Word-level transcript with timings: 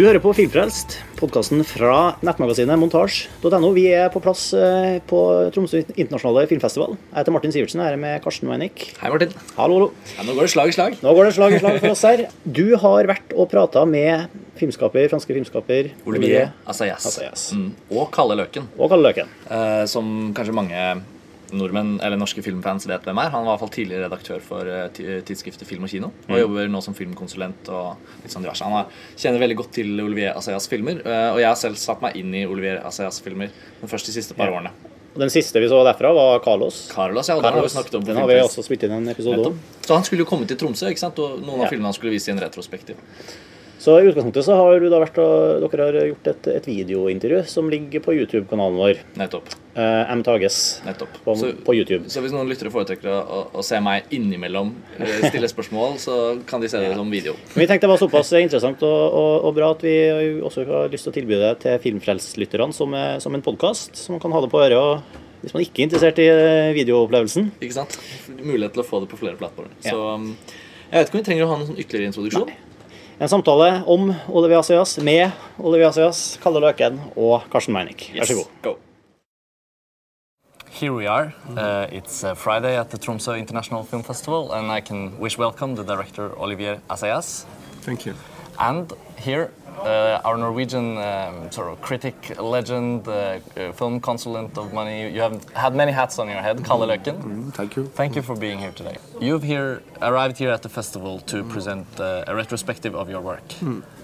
Du 0.00 0.06
hører 0.06 0.22
på 0.24 0.30
Filmfrelst, 0.32 0.94
podkasten 1.18 1.58
fra 1.68 2.14
nettmagasinet 2.24 2.80
montasj.no. 2.80 3.68
Vi 3.76 3.82
er 3.92 4.06
på 4.08 4.22
plass 4.24 4.46
eh, 4.56 4.94
på 5.04 5.18
Tromsø 5.52 5.82
internasjonale 5.90 6.46
filmfestival. 6.48 6.94
Jeg 7.10 7.18
heter 7.18 7.34
Martin 7.36 7.52
Sivertsen, 7.52 7.82
jeg 7.84 7.98
er 7.98 8.00
med 8.00 8.22
Karsten 8.24 8.48
Weinik. 8.48 8.86
Hei, 8.96 9.10
Martin. 9.12 9.36
Hallo, 9.58 9.76
hallo. 9.76 9.90
Ja, 10.14 10.24
nå 10.24 10.38
går 10.38 10.48
det 10.48 10.54
slag 10.54 10.72
i 10.72 10.76
slag. 10.78 10.96
Nå 11.04 11.12
går 11.18 11.28
det 11.28 11.34
slag 11.36 11.52
i 11.52 11.60
slag 11.60 11.76
for 11.82 11.92
oss 11.92 12.06
her. 12.08 12.24
Du 12.48 12.64
har 12.80 13.10
vært 13.12 13.36
og 13.36 13.50
prata 13.52 13.84
med 13.84 14.32
filmskaper, 14.56 15.10
franske 15.12 15.36
filmskaper 15.36 15.92
Olivier 16.08 16.48
Assayas. 16.64 17.04
Assayas. 17.12 17.50
Mm. 17.60 17.68
Og 17.92 18.08
Kalle 18.16 18.40
Løken, 18.40 18.72
og 18.80 18.88
Kalle 18.94 19.10
Løken. 19.10 19.36
eh, 19.52 19.84
som 19.84 20.30
kanskje 20.32 20.56
mange 20.56 20.86
nordmenn 21.56 22.00
eller 22.02 22.16
norske 22.20 22.42
filmfans 22.44 22.86
vet 22.86 23.02
hvem 23.08 23.18
er. 23.22 23.30
Han 23.30 23.44
var 23.44 23.54
i 23.54 23.58
hvert 23.58 23.62
fall 23.64 23.72
tidligere 23.74 24.06
redaktør 24.08 24.40
for 24.44 24.66
eh, 24.66 24.88
tidsskriftet 25.26 25.66
Film 25.68 25.84
og 25.84 25.90
Kino. 25.92 26.10
Og 26.28 26.38
jobber 26.38 26.68
nå 26.70 26.82
som 26.84 26.94
filmkonsulent 26.94 27.68
og 27.74 27.96
litt 28.22 28.32
sånn 28.34 28.42
diverse. 28.46 28.64
Han 28.64 28.86
kjenner 29.16 29.42
veldig 29.42 29.56
godt 29.62 29.72
til 29.80 29.92
Olivier 30.04 30.36
Assayas 30.36 30.68
filmer. 30.70 31.02
eh, 31.04 31.32
Og 31.34 31.40
jeg 31.42 31.48
har 31.48 31.56
selv 31.56 31.76
satt 31.80 32.00
meg 32.02 32.16
inn 32.16 32.34
i 32.34 32.44
Olivier 32.46 32.80
Assayas 32.86 33.20
filmer 33.20 33.50
den 33.80 33.88
første 33.88 34.12
de 34.12 34.16
siste 34.20 34.34
par 34.38 34.48
årene. 34.52 34.70
Og 35.10 35.18
Den 35.18 35.30
siste 35.30 35.58
vi 35.58 35.66
så 35.66 35.80
derfra, 35.82 36.12
var 36.14 36.38
Carlos. 36.44 36.88
Carlos, 36.92 37.26
ja, 37.28 37.34
og 37.34 37.42
den 37.42 37.52
har 37.52 37.62
vi 37.62 37.68
snakket 37.72 37.94
om 37.98 38.04
Den 38.06 38.16
har 38.16 38.28
vi 38.30 38.34
også 38.44 38.62
spilt 38.62 38.84
inn 38.86 38.92
en 38.94 39.08
episode 39.10 39.44
om. 39.48 39.58
Så 39.82 39.94
han 39.96 40.04
skulle 40.06 40.22
jo 40.22 40.28
komme 40.30 40.46
til 40.46 40.56
Tromsø, 40.56 40.86
ikke 40.86 41.02
sant? 41.02 41.18
og 41.18 41.40
noen 41.42 41.58
av 41.58 41.64
Ja. 41.66 41.70
filmene 41.72 41.90
han 41.90 41.96
skulle 41.98 42.12
vise 42.14 42.28
i 42.30 42.32
en 42.36 42.38
retrospektiv. 42.38 42.94
Så 43.80 43.94
i 43.96 44.04
utgangspunktet 44.10 44.44
så 44.44 44.52
har 44.58 44.76
du 44.82 44.90
da 44.92 44.98
vært 45.00 45.16
og, 45.22 45.62
dere 45.72 45.86
har 45.88 46.08
gjort 46.10 46.26
et, 46.34 46.48
et 46.52 46.66
videointervju 46.68 47.38
som 47.48 47.70
ligger 47.72 48.02
på 48.04 48.12
YouTube-kanalen 48.12 48.76
vår. 48.76 48.98
Nettopp. 49.16 49.46
eh, 49.72 50.10
M. 50.12 50.20
Tages 50.26 50.82
Nettopp. 50.84 51.14
på, 51.24 51.34
Så- 51.40 51.54
på 51.64 51.74
YouTube. 51.78 52.04
Så 52.12 52.20
hvis 52.20 52.34
noen 52.34 52.50
lyttere 52.50 52.68
foretrekker 52.74 53.08
å, 53.08 53.38
å, 53.56 53.64
se 53.64 53.80
meg 53.80 54.04
innimellom 54.12 54.74
eh, 54.98 55.24
stille 55.30 55.48
spørsmål, 55.48 55.96
så 56.02 56.18
kan 56.46 56.60
de 56.60 56.68
se 56.68 56.76
det 56.82 56.92
som 56.94 57.08
video. 57.10 57.32
Men 57.54 57.64
vi 57.64 57.68
tenkte 57.70 57.88
det 57.88 57.94
var 57.94 58.02
såpass 58.04 58.34
interessant 58.36 58.84
og, 58.84 59.00
og, 59.22 59.48
og 59.48 59.56
bra 59.56 59.70
at 59.72 59.82
vi 59.88 59.96
også 60.44 60.66
har 60.68 60.92
lyst 60.92 61.08
til 61.08 61.14
å 61.14 61.16
tilby 61.16 61.40
det 61.40 61.54
til 61.64 61.80
Filmfrelst-lytterne 61.86 62.76
som, 62.76 62.92
som 63.24 63.34
en 63.38 63.42
podkast. 63.48 63.96
Så 63.96 64.12
man 64.12 64.20
kan 64.20 64.36
ha 64.36 64.44
det 64.44 64.52
på 64.52 64.60
øret 64.60 64.76
og, 64.76 65.20
hvis 65.40 65.54
man 65.56 65.64
ikke 65.64 65.80
er 65.80 65.88
interessert 65.88 66.20
i 66.20 66.28
eh, 66.28 66.74
videoopplevelsen. 66.76 67.48
Ikke 67.64 67.78
sant? 67.80 67.96
Mulighet 68.28 68.76
til 68.76 68.84
å 68.84 68.90
få 68.92 69.00
det 69.00 69.08
på 69.08 69.16
flere 69.24 69.40
plattformer. 69.40 69.72
Ja. 69.86 69.94
Så 69.94 70.10
um, 70.20 70.34
jeg 70.90 70.98
vet 70.98 71.08
ikke 71.08 71.16
om 71.16 71.22
vi 71.24 71.28
trenger 71.30 71.46
å 71.46 71.54
ha 71.54 71.56
noen 71.62 71.70
sånn 71.72 71.80
ytterligere 71.80 72.12
introduksjon. 72.12 72.50
Nei. 72.52 72.66
En 73.20 73.28
samtale 73.28 73.82
om 73.84 74.14
Olivia 74.32 74.58
Assayas 74.58 74.98
med 74.98 75.30
Olivia 75.58 75.90
Assayas, 75.90 76.38
Kalle 76.40 76.60
Løken 76.64 76.94
og 77.20 77.42
Karsten 77.52 77.74
Meinick. 77.76 78.06
Vær 78.16 78.24
så 78.24 78.34
god. 78.38 78.46
Go. 78.64 78.72
Here 80.70 80.94
we 80.94 81.04
are. 81.04 81.34
Uh, 81.50 81.84
it's 81.92 82.24
uh, 82.24 82.32
Friday 82.34 82.80
at 82.80 82.88
the 82.88 82.96
Tromsø 82.96 83.36
International 83.36 83.84
Film 83.84 84.02
Festival, 84.02 84.52
and 84.52 84.72
I 84.72 84.80
can 84.80 85.12
wish 85.20 85.36
welcome 85.38 85.76
the 85.76 85.84
director 85.84 86.32
Olivier 86.40 86.80
Assayas. 86.88 87.44
Thank 87.82 88.06
you. 88.06 88.14
And 88.58 88.90
here, 89.18 89.50
uh, 89.78 90.20
our 90.24 90.36
Norwegian 90.36 90.98
um, 90.98 91.50
sort 91.50 91.68
of 91.72 91.80
critic, 91.80 92.38
legend, 92.38 93.06
uh, 93.08 93.12
uh, 93.56 93.72
film 93.72 94.00
consultant 94.00 94.56
of 94.58 94.72
money. 94.72 95.10
You 95.12 95.20
have 95.20 95.48
had 95.54 95.74
many 95.74 95.92
hats 95.92 96.18
on 96.18 96.28
your 96.28 96.42
head, 96.42 96.64
Kalle 96.64 96.86
Løken. 96.86 97.22
Mm, 97.22 97.54
Thank 97.54 97.76
you. 97.76 97.84
Thank 97.94 98.16
you 98.16 98.22
for 98.22 98.36
being 98.36 98.58
here 98.58 98.72
today. 98.72 98.96
You've 99.20 99.42
here 99.42 99.82
arrived 100.02 100.38
here 100.38 100.50
at 100.50 100.62
the 100.62 100.68
festival 100.68 101.20
to 101.20 101.44
present 101.44 101.86
uh, 102.00 102.24
a 102.26 102.34
retrospective 102.34 102.94
of 102.94 103.08
your 103.08 103.20
work, 103.20 103.42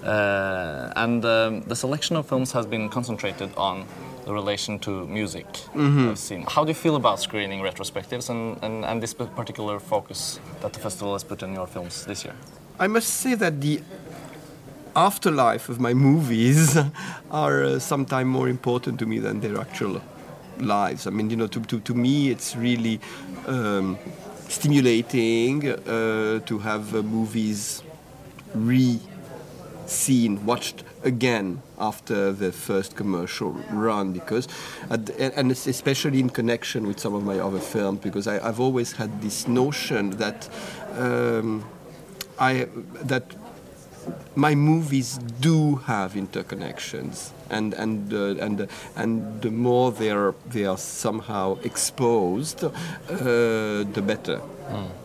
uh, 0.04 0.92
and 0.96 1.24
um, 1.24 1.62
the 1.62 1.76
selection 1.76 2.16
of 2.16 2.26
films 2.26 2.52
has 2.52 2.66
been 2.66 2.88
concentrated 2.88 3.50
on 3.56 3.84
the 4.24 4.32
relation 4.32 4.78
to 4.80 5.06
music. 5.06 5.46
I've 5.74 6.18
seen. 6.18 6.44
How 6.48 6.64
do 6.64 6.70
you 6.70 6.74
feel 6.74 6.96
about 6.96 7.20
screening 7.20 7.60
retrospectives 7.60 8.28
and, 8.28 8.58
and, 8.62 8.84
and 8.84 9.00
this 9.00 9.14
particular 9.14 9.78
focus 9.78 10.40
that 10.62 10.72
the 10.72 10.80
festival 10.80 11.12
has 11.12 11.22
put 11.22 11.42
on 11.44 11.54
your 11.54 11.66
films 11.66 12.04
this 12.06 12.24
year? 12.24 12.34
I 12.78 12.88
must 12.88 13.08
say 13.08 13.34
that 13.36 13.60
the 13.60 13.80
afterlife 14.96 15.68
of 15.68 15.78
my 15.78 15.94
movies 15.94 16.76
are 17.30 17.64
uh, 17.64 17.78
sometimes 17.78 18.26
more 18.26 18.48
important 18.48 18.98
to 18.98 19.06
me 19.06 19.18
than 19.18 19.40
their 19.40 19.60
actual 19.60 20.00
lives. 20.58 21.06
I 21.06 21.10
mean, 21.10 21.30
you 21.30 21.36
know, 21.36 21.46
to, 21.46 21.60
to, 21.60 21.80
to 21.80 21.94
me, 21.94 22.30
it's 22.30 22.56
really 22.56 22.98
um, 23.46 23.98
stimulating 24.48 25.68
uh, 25.68 26.40
to 26.40 26.58
have 26.58 26.94
uh, 26.94 27.02
movies 27.02 27.82
re 28.54 28.98
seen, 29.86 30.44
watched 30.44 30.82
again 31.04 31.62
after 31.78 32.32
the 32.32 32.50
first 32.50 32.96
commercial 32.96 33.52
run 33.70 34.12
because, 34.12 34.48
and 34.90 35.52
especially 35.52 36.18
in 36.18 36.28
connection 36.28 36.88
with 36.88 36.98
some 36.98 37.14
of 37.14 37.22
my 37.22 37.38
other 37.38 37.60
films, 37.60 38.00
because 38.00 38.26
I, 38.26 38.44
I've 38.48 38.58
always 38.58 38.92
had 38.92 39.22
this 39.22 39.46
notion 39.46 40.10
that 40.18 40.48
um, 40.98 41.64
I 42.38 42.66
that 43.02 43.36
my 44.34 44.54
movies 44.54 45.18
do 45.40 45.76
have 45.86 46.12
interconnections, 46.14 47.30
and 47.50 47.74
and 47.74 48.12
uh, 48.12 48.44
and 48.44 48.60
uh, 48.60 48.66
and 48.96 49.40
the 49.42 49.50
more 49.50 49.90
they 49.92 50.10
are 50.10 50.34
they 50.50 50.64
are 50.66 50.78
somehow 50.78 51.58
exposed, 51.62 52.64
uh, 52.64 52.70
the 53.08 54.02
better. 54.06 54.40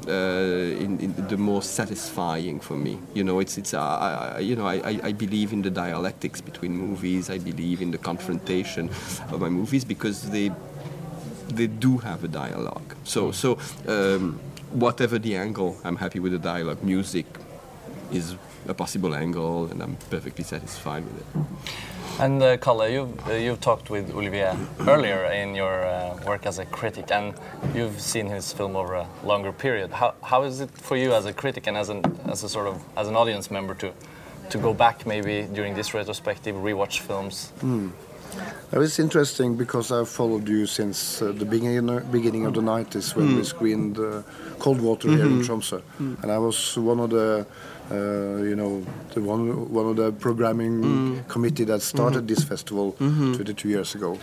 Uh, 0.07 0.12
in, 0.84 1.00
in 1.00 1.13
the 1.28 1.38
more 1.38 1.62
satisfying 1.62 2.59
for 2.59 2.75
me, 2.75 3.00
you 3.13 3.23
know, 3.23 3.39
it's 3.39 3.59
it's 3.59 3.75
uh, 3.75 3.79
I, 3.79 4.38
I, 4.38 4.39
you 4.39 4.56
know 4.56 4.66
I, 4.66 4.78
I, 4.78 5.00
I 5.03 5.12
believe 5.12 5.53
in 5.53 5.62
the 5.62 5.69
dialectics 5.69 6.41
between 6.41 6.75
movies. 6.75 7.29
I 7.29 7.38
believe 7.38 7.79
in 7.79 7.91
the 7.91 8.00
confrontation 8.00 8.89
of 9.31 9.39
my 9.39 9.50
movies 9.50 9.85
because 9.85 10.31
they 10.31 10.51
they 11.47 11.68
do 11.68 12.00
have 12.00 12.23
a 12.23 12.28
dialogue. 12.28 12.95
So 13.03 13.31
so 13.31 13.59
um, 13.88 14.39
whatever 14.72 15.19
the 15.19 15.35
angle, 15.35 15.78
I'm 15.83 15.97
happy 15.97 16.19
with 16.19 16.31
the 16.31 16.39
dialogue. 16.39 16.83
Music 16.83 17.28
is 18.12 18.35
a 18.67 18.73
possible 18.73 19.16
angle, 19.16 19.66
and 19.72 19.81
I'm 19.81 19.95
perfectly 20.09 20.44
satisfied 20.44 21.03
with 21.05 21.19
it. 21.19 21.25
And 22.19 22.44
uh, 22.44 22.57
Kalle, 22.57 22.88
you've, 22.89 23.27
uh, 23.27 23.33
you've 23.33 23.61
talked 23.61 23.89
with 23.89 24.11
Olivier 24.13 24.55
earlier 24.81 25.25
in 25.25 25.55
your 25.55 25.83
uh, 25.85 26.19
work 26.25 26.45
as 26.45 26.59
a 26.59 26.66
critic, 26.66 27.11
and 27.11 27.33
you've 27.73 28.00
seen 28.00 28.27
his 28.27 28.53
film 28.53 28.75
over 28.75 28.94
a 28.95 29.07
longer 29.23 29.51
period. 29.51 29.91
How, 29.91 30.13
how 30.21 30.44
is 30.44 30.59
it 30.59 30.69
for 30.71 30.97
you 30.97 31.13
as 31.13 31.25
a 31.25 31.33
critic 31.33 31.67
and 31.67 31.75
as 31.77 31.89
an 31.89 32.03
as 32.25 32.44
a 32.44 32.50
sort 32.50 32.67
of 32.67 32.81
as 32.95 33.07
an 33.07 33.16
audience 33.16 33.50
member 33.50 33.73
to 33.75 33.91
to 34.50 34.57
go 34.57 34.73
back 34.73 35.05
maybe 35.05 35.47
during 35.53 35.73
this 35.73 35.94
retrospective, 35.94 36.55
rewatch 36.55 37.00
films? 37.00 37.53
It 38.72 38.78
was 38.78 39.00
interesting 39.00 39.58
because 39.58 39.92
I've 39.92 40.08
followed 40.09 40.47
you 40.47 40.66
since 40.66 41.22
uh, 41.22 41.34
the 41.34 41.46
beginning, 41.46 42.00
beginning 42.12 42.46
of 42.46 42.53
the 42.53 42.62
90s 42.62 43.16
when 43.16 43.36
we 43.36 43.44
screened 43.44 43.97
uh, 44.00 44.22
Cold 44.59 44.80
Water 44.81 45.09
here 45.09 45.25
in 45.25 45.42
Tromsø. 45.42 45.81
And 46.24 46.31
I 46.31 46.38
was 46.38 46.78
one 46.78 47.00
of 47.02 47.09
the, 47.09 47.46
uh, 47.92 47.96
you 48.44 48.56
know, 48.56 48.84
the 49.14 49.22
one, 49.22 49.69
one 49.74 49.88
of 49.88 49.96
the 49.97 50.12
programming 50.14 51.24
committee 51.28 51.66
that 51.66 51.81
started 51.81 52.28
this 52.28 52.44
festival 52.44 52.96
22 53.36 53.68
years 53.69 53.96
ago. 53.96 54.18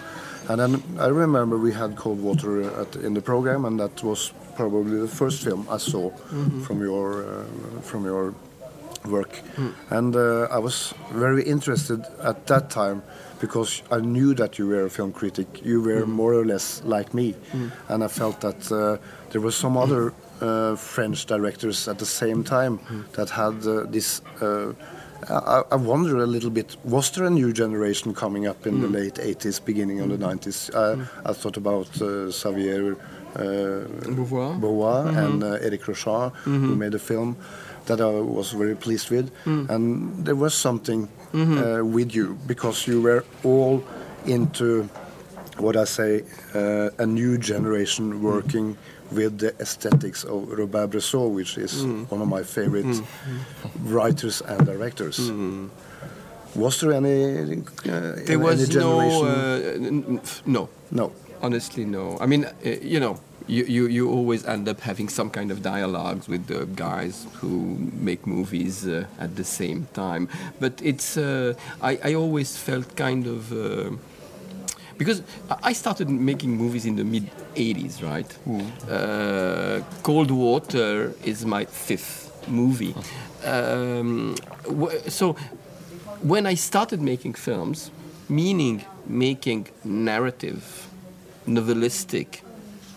And 0.49 0.59
then 0.61 0.83
I 0.99 1.09
remember 1.09 1.59
we 1.59 1.73
had 1.73 1.97
Cold 1.97 2.21
Water 2.23 2.63
at, 2.81 2.97
in 2.97 3.13
the 3.13 3.21
program, 3.21 3.67
and 3.67 3.79
that 3.81 4.03
was 4.03 4.33
probably 4.57 4.99
the 4.99 5.09
first 5.09 5.43
film 5.45 5.67
I 5.71 5.77
saw 5.77 6.11
from 6.65 6.81
your 6.81 7.23
uh, 7.23 7.83
from 7.83 8.07
your 8.07 8.33
work. 9.05 9.43
And 9.91 10.17
uh, 10.17 10.49
I 10.51 10.59
was 10.59 10.95
very 11.13 11.43
interested 11.45 12.01
at 12.23 12.47
that 12.47 12.71
time 12.71 13.03
because 13.41 13.83
I 13.91 13.99
knew 14.01 14.35
that 14.35 14.59
you 14.59 14.67
were 14.67 14.85
a 14.87 14.91
film 14.91 15.13
critic. 15.13 15.47
You 15.65 15.81
were 15.83 16.07
more 16.07 16.35
or 16.35 16.45
less 16.45 16.83
like 16.85 17.15
me. 17.15 17.35
And 17.89 18.03
I 18.05 18.09
felt 18.09 18.41
that 18.41 18.71
uh, 18.73 18.99
there 19.31 19.41
were 19.41 19.53
some 19.53 19.77
other 19.77 20.13
uh, 20.41 20.77
French 20.77 21.27
directors 21.27 21.89
at 21.89 21.99
the 21.99 22.07
same 22.07 22.45
time 22.45 22.79
that 23.13 23.31
had 23.31 23.67
uh, 23.67 23.85
this. 23.91 24.21
Uh, 24.41 24.73
I, 25.29 25.63
I 25.73 25.77
wonder 25.77 26.17
a 26.19 26.27
little 26.27 26.51
bit, 26.51 26.77
was 26.85 27.11
there 27.11 27.25
a 27.25 27.31
new 27.31 27.53
generation 27.53 28.15
coming 28.15 28.47
up 28.47 28.67
in 28.69 28.81
the 28.81 28.87
late 28.89 29.15
80s, 29.15 29.65
beginning 29.65 29.99
of 30.01 30.09
the 30.11 30.17
90s? 30.17 30.71
Uh, 30.73 31.05
I 31.29 31.33
thought 31.33 31.57
about 31.57 31.89
uh, 32.01 32.31
Xavier 32.31 32.93
uh, 33.35 33.41
Beauvois. 34.15 34.59
Beauvois 34.61 35.09
and 35.17 35.43
uh, 35.43 35.59
Eric 35.61 35.83
Rochant, 35.83 36.33
who 36.45 36.77
made 36.77 36.95
a 36.95 37.01
film 37.01 37.37
that 37.87 38.01
I 38.01 38.07
was 38.11 38.53
very 38.53 38.77
pleased 38.77 39.11
with. 39.11 39.31
And 39.45 40.25
there 40.25 40.37
was 40.37 40.55
something 40.55 41.09
uh, 41.35 41.85
with 41.85 42.15
you 42.15 42.37
because 42.47 42.87
you 42.87 43.03
were 43.03 43.25
all 43.45 43.83
into 44.27 44.89
what 45.59 45.77
I 45.77 45.85
say 45.85 46.23
uh, 46.55 46.91
a 46.99 47.07
new 47.07 47.39
generation 47.39 48.23
working 48.23 48.77
with 49.11 49.39
the 49.39 49.55
aesthetics 49.61 50.25
of 50.25 50.49
Robert 50.59 50.91
Bresson, 50.91 51.35
which 51.35 51.59
is 51.59 51.83
one 52.11 52.21
of 52.23 52.29
my 52.29 52.43
favorite 52.43 53.03
writers 53.85 54.43
and 54.43 54.67
directors. 54.67 55.19
Was 56.55 56.81
there 56.81 56.93
any? 56.93 57.63
Uh, 57.85 58.17
There 58.25 58.39
was 58.39 58.59
no, 58.75 58.81
generation? 58.81 59.27
uh, 59.27 59.87
n- 59.87 60.05
n- 60.09 60.21
f- 60.23 60.43
no, 60.47 60.69
no. 60.91 61.13
honestly, 61.43 61.85
no. 61.85 62.17
I 62.21 62.27
mean, 62.27 62.45
uh, 62.45 62.51
you 62.83 62.99
know, 63.01 63.19
you, 63.49 63.65
you, 63.65 63.87
you 63.87 64.11
always 64.11 64.45
end 64.45 64.69
up 64.69 64.81
having 64.81 65.09
some 65.09 65.31
kind 65.31 65.51
of 65.51 65.63
dialogues 65.63 66.29
with 66.29 66.47
the 66.47 66.67
guys 66.67 67.27
who 67.41 67.79
make 67.95 68.27
movies 68.27 68.87
uh, 68.87 69.07
at 69.19 69.37
the 69.37 69.45
same 69.45 69.89
time. 69.95 70.29
But 70.61 70.81
it's, 70.83 71.17
uh, 71.17 71.55
I, 71.81 71.99
I 72.05 72.15
always 72.15 72.57
felt 72.57 72.95
kind 72.97 73.27
of. 73.27 73.53
Uh, 73.53 73.97
because 74.99 75.23
I 75.63 75.73
started 75.75 76.11
making 76.11 76.57
movies 76.57 76.85
in 76.85 76.97
the 76.97 77.05
mid 77.05 77.31
80s, 77.55 78.03
right? 78.03 78.31
Uh, 78.91 79.81
Cold 80.03 80.31
Water 80.33 81.15
is 81.25 81.47
my 81.47 81.65
fifth 81.65 82.49
movie. 82.49 82.97
Um, 83.45 84.35
so 85.07 85.35
when 86.21 86.47
I 86.47 86.55
started 86.55 87.01
making 87.01 87.35
films, 87.35 87.93
meaning 88.29 88.85
making 89.07 89.69
narrative, 89.85 90.89
novelistic, 91.47 92.41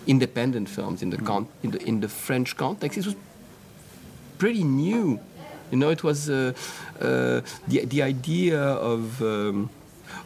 independent 0.07 0.69
films 0.69 1.01
in 1.01 1.09
the, 1.09 1.17
con- 1.17 1.47
in 1.63 1.71
the, 1.71 1.83
in 1.83 1.99
the 1.99 2.07
French 2.07 2.55
context, 2.55 2.97
it 2.97 3.05
was 3.05 3.15
pretty 4.37 4.63
new. 4.63 5.19
You 5.71 5.77
know, 5.77 5.89
it 5.89 6.03
was 6.03 6.29
uh, 6.29 6.53
uh, 6.99 7.41
the, 7.67 7.85
the 7.85 8.01
idea 8.01 8.61
of. 8.61 9.21
Um, 9.21 9.69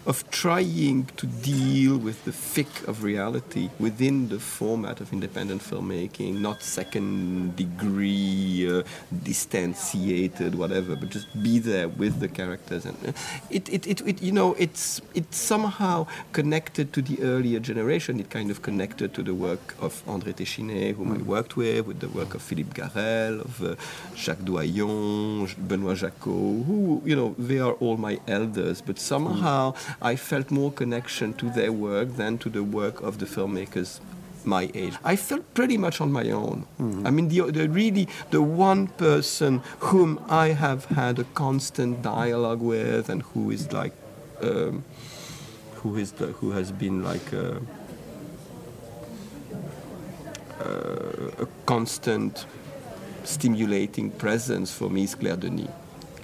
of 0.05 0.29
trying 0.29 1.05
to 1.17 1.25
deal 1.25 1.97
with 1.97 2.23
the 2.25 2.31
thick 2.31 2.87
of 2.87 3.03
reality 3.03 3.69
within 3.79 4.29
the 4.29 4.39
format 4.39 5.01
of 5.01 5.11
independent 5.11 5.61
filmmaking, 5.61 6.39
not 6.39 6.61
second 6.61 7.55
degree, 7.55 8.67
uh, 8.69 8.83
distantiated, 9.23 10.55
whatever, 10.55 10.95
but 10.95 11.09
just 11.09 11.27
be 11.41 11.57
there 11.57 11.87
with 11.87 12.19
the 12.19 12.27
characters. 12.27 12.85
And 12.85 12.97
uh, 13.07 13.11
it, 13.49 13.67
it, 13.69 13.87
it, 13.87 14.01
it, 14.01 14.21
you 14.21 14.31
know, 14.31 14.53
it's 14.59 15.01
it's 15.13 15.37
somehow 15.37 16.05
connected 16.33 16.93
to 16.93 17.01
the 17.01 17.21
earlier 17.23 17.59
generation. 17.59 18.19
It 18.19 18.29
kind 18.29 18.51
of 18.51 18.61
connected 18.61 19.13
to 19.15 19.23
the 19.23 19.33
work 19.33 19.75
of 19.79 20.05
André 20.05 20.33
Téchiné, 20.33 20.95
whom 20.95 21.13
I 21.13 21.17
worked 21.17 21.57
with, 21.57 21.87
with 21.87 21.99
the 21.99 22.09
work 22.09 22.35
of 22.35 22.41
Philippe 22.41 22.73
Garrel, 22.79 23.41
of 23.41 23.63
uh, 23.63 23.75
Jacques 24.15 24.45
Doillon, 24.45 25.47
Benoît 25.67 25.95
Jacquot, 25.95 26.63
who, 26.65 27.01
you 27.05 27.15
know, 27.15 27.35
they 27.39 27.59
are 27.59 27.73
all 27.73 27.97
my 27.97 28.19
elders, 28.27 28.81
but 28.81 28.99
somehow 28.99 29.73
I 30.01 30.15
felt 30.15 30.51
more 30.51 30.71
connection 30.71 31.33
to 31.35 31.49
their 31.49 31.71
work 31.71 32.15
than 32.17 32.37
to 32.39 32.49
the 32.49 32.63
work 32.63 33.01
of 33.01 33.19
the 33.19 33.25
filmmakers 33.25 33.99
my 34.45 34.69
age. 34.73 34.93
I 35.03 35.15
felt 35.15 35.53
pretty 35.53 35.77
much 35.77 35.99
on 35.99 36.11
my 36.11 36.29
own. 36.29 36.65
I 37.05 37.11
mean, 37.11 37.29
the, 37.29 37.51
the 37.51 37.67
really 37.67 38.07
the 38.31 38.41
one 38.41 38.87
person 38.87 39.61
whom 39.79 40.19
I 40.29 40.49
have 40.49 40.85
had 40.85 41.19
a 41.19 41.23
constant 41.23 42.01
dialogue 42.01 42.61
with, 42.61 43.09
and 43.09 43.23
who 43.23 43.51
is 43.51 43.71
like, 43.71 43.93
um, 44.41 44.83
who 45.75 45.97
is 45.97 46.13
the, 46.13 46.27
who 46.27 46.51
has 46.51 46.71
been 46.71 47.03
like 47.03 47.33
a, 47.33 47.61
uh, 50.61 51.43
a 51.43 51.47
constant 51.65 52.45
stimulating 53.23 54.11
presence 54.11 54.71
for 54.71 54.89
me 54.89 55.03
is 55.03 55.15
Claire 55.15 55.37
Denis. 55.37 55.69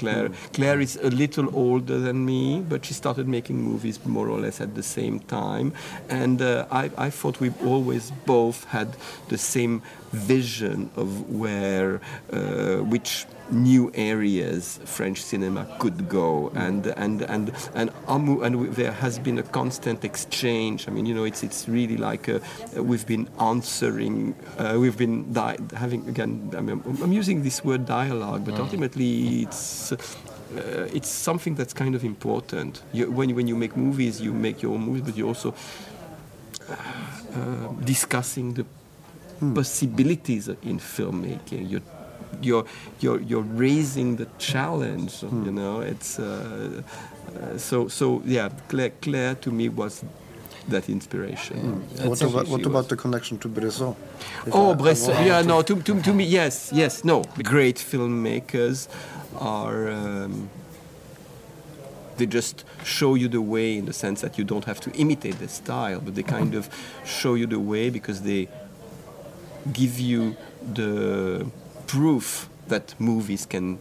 Claire. 0.01 0.29
Claire 0.53 0.81
is 0.81 0.95
a 0.97 1.09
little 1.09 1.47
older 1.55 1.99
than 1.99 2.25
me, 2.25 2.61
but 2.67 2.85
she 2.85 2.93
started 2.93 3.27
making 3.27 3.61
movies 3.61 3.99
more 4.05 4.29
or 4.29 4.39
less 4.39 4.59
at 4.59 4.73
the 4.73 4.83
same 4.83 5.19
time. 5.19 5.73
And 6.09 6.41
uh, 6.41 6.65
I, 6.71 6.89
I 6.97 7.09
thought 7.11 7.39
we 7.39 7.51
always 7.63 8.11
both 8.25 8.65
had 8.65 8.89
the 9.29 9.37
same 9.37 9.81
vision 10.11 10.89
of 10.95 11.29
where, 11.29 12.01
uh, 12.33 12.77
which 12.77 13.25
new 13.51 13.91
areas 13.93 14.79
French 14.85 15.21
cinema 15.21 15.67
could 15.79 16.09
go, 16.09 16.51
and 16.55 16.87
and 16.87 17.21
and 17.21 17.51
and, 17.75 17.91
Amu, 18.07 18.41
and 18.41 18.73
there 18.75 18.91
has 18.91 19.19
been 19.19 19.39
a 19.39 19.43
constant 19.43 20.03
exchange. 20.03 20.87
I 20.87 20.91
mean, 20.91 21.05
you 21.05 21.13
know, 21.13 21.25
it's 21.25 21.43
it's 21.43 21.67
really 21.67 21.97
like 21.97 22.27
a, 22.27 22.41
we've 22.81 23.05
been 23.05 23.27
answering, 23.39 24.35
uh, 24.57 24.77
we've 24.79 24.97
been 24.97 25.31
di- 25.33 25.57
having 25.73 26.07
again. 26.07 26.51
I 26.57 26.61
mean, 26.61 26.81
I'm 27.03 27.11
using 27.11 27.43
this 27.43 27.63
word 27.63 27.85
dialogue, 27.85 28.45
but 28.45 28.59
ultimately 28.59 29.43
it's. 29.43 29.91
Uh, 30.51 30.85
it's 30.93 31.07
something 31.07 31.55
that's 31.55 31.73
kind 31.73 31.95
of 31.95 32.03
important. 32.03 32.83
You, 32.91 33.09
when, 33.09 33.29
you, 33.29 33.35
when 33.35 33.47
you 33.47 33.55
make 33.55 33.77
movies, 33.77 34.19
you 34.19 34.33
make 34.33 34.61
your 34.61 34.73
own 34.73 34.81
movies, 34.81 35.03
but 35.03 35.15
you're 35.15 35.29
also 35.29 35.55
uh, 36.69 37.67
discussing 37.85 38.53
the 38.55 38.65
possibilities 39.55 40.49
in 40.49 40.77
filmmaking. 40.77 41.69
You're 41.71 41.87
you're 42.41 42.65
you're 42.99 43.19
you're 43.21 43.41
raising 43.65 44.15
the 44.17 44.27
challenge. 44.37 45.23
You 45.23 45.51
know, 45.51 45.81
it's 45.81 46.19
uh, 46.19 46.81
uh, 47.35 47.57
so 47.57 47.87
so. 47.87 48.21
Yeah, 48.25 48.49
Claire, 48.69 48.91
Claire 49.01 49.35
to 49.35 49.51
me 49.51 49.69
was 49.69 50.03
that 50.69 50.89
inspiration. 50.89 51.81
What 52.03 52.21
about, 52.21 52.47
what 52.47 52.65
about 52.65 52.87
the 52.89 52.95
connection 52.95 53.37
to 53.39 53.47
Bresson? 53.47 53.95
If 54.45 54.53
Oh, 54.55 54.69
I- 54.69 54.71
I 54.71 54.75
Bresson. 54.75 55.13
want 55.15 55.25
Yeah, 55.27 55.41
to- 55.41 55.47
no. 55.47 55.61
To, 55.63 55.75
to, 55.81 56.01
to 56.01 56.13
me, 56.13 56.23
yes, 56.25 56.71
yes, 56.73 57.03
no. 57.03 57.23
Great 57.43 57.77
filmmakers 57.77 58.87
are. 59.39 59.89
Um, 59.89 60.49
they 62.17 62.25
just 62.27 62.63
show 62.83 63.15
you 63.15 63.27
the 63.27 63.41
way 63.41 63.77
in 63.77 63.85
the 63.85 63.93
sense 63.93 64.21
that 64.21 64.37
you 64.37 64.43
don't 64.43 64.65
have 64.65 64.79
to 64.81 64.91
imitate 64.91 65.39
the 65.39 65.47
style, 65.47 65.99
but 65.99 66.13
they 66.13 66.21
kind 66.23 66.53
of 66.53 66.69
show 67.03 67.33
you 67.33 67.47
the 67.47 67.59
way 67.59 67.89
because 67.89 68.21
they 68.21 68.47
give 69.73 69.99
you 69.99 70.35
the 70.73 71.47
proof 71.91 72.49
that 72.67 72.95
movies 72.99 73.45
can 73.45 73.77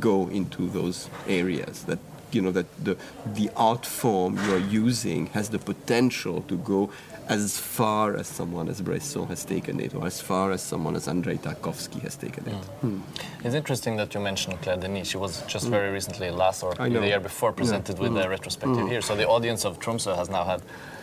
go 0.00 0.28
into 0.28 0.62
those 0.68 1.08
areas 1.28 1.84
that 1.84 1.98
you 2.32 2.42
know 2.44 2.52
that 2.58 2.66
the 2.86 2.94
the 3.38 3.48
art 3.70 3.84
form 4.00 4.32
you 4.44 4.50
are 4.54 4.66
using 4.84 5.26
has 5.36 5.46
the 5.50 5.58
potential 5.58 6.36
to 6.50 6.56
go 6.72 6.90
as 7.28 7.58
far 7.58 8.16
as 8.16 8.26
someone 8.26 8.68
as 8.68 8.80
Bresson 8.80 9.26
has 9.28 9.44
taken 9.44 9.78
it, 9.80 9.94
or 9.94 10.04
as 10.06 10.20
far 10.20 10.50
as 10.50 10.60
someone 10.60 10.96
as 10.96 11.06
Andrei 11.06 11.36
Tarkovsky 11.36 12.00
has 12.00 12.16
taken 12.16 12.42
it. 12.48 12.54
Hmm. 12.80 12.88
Hmm. 12.88 13.46
It's 13.46 13.54
interesting 13.54 13.94
that 14.00 14.12
you 14.14 14.20
mentioned 14.20 14.60
Claire 14.62 14.80
Denis. 14.82 15.08
She 15.12 15.18
was 15.18 15.42
just 15.54 15.66
hmm. 15.66 15.76
very 15.76 15.90
recently, 15.92 16.30
last 16.30 16.64
or 16.64 16.74
the 16.74 17.06
year 17.12 17.20
before, 17.20 17.52
presented 17.52 17.96
with 17.98 18.16
a 18.16 18.28
retrospective 18.28 18.88
here. 18.88 19.02
So 19.08 19.14
the 19.14 19.28
audience 19.36 19.64
of 19.64 19.78
Tromsø 19.78 20.16
has 20.16 20.28
now 20.28 20.44
had 20.52 20.62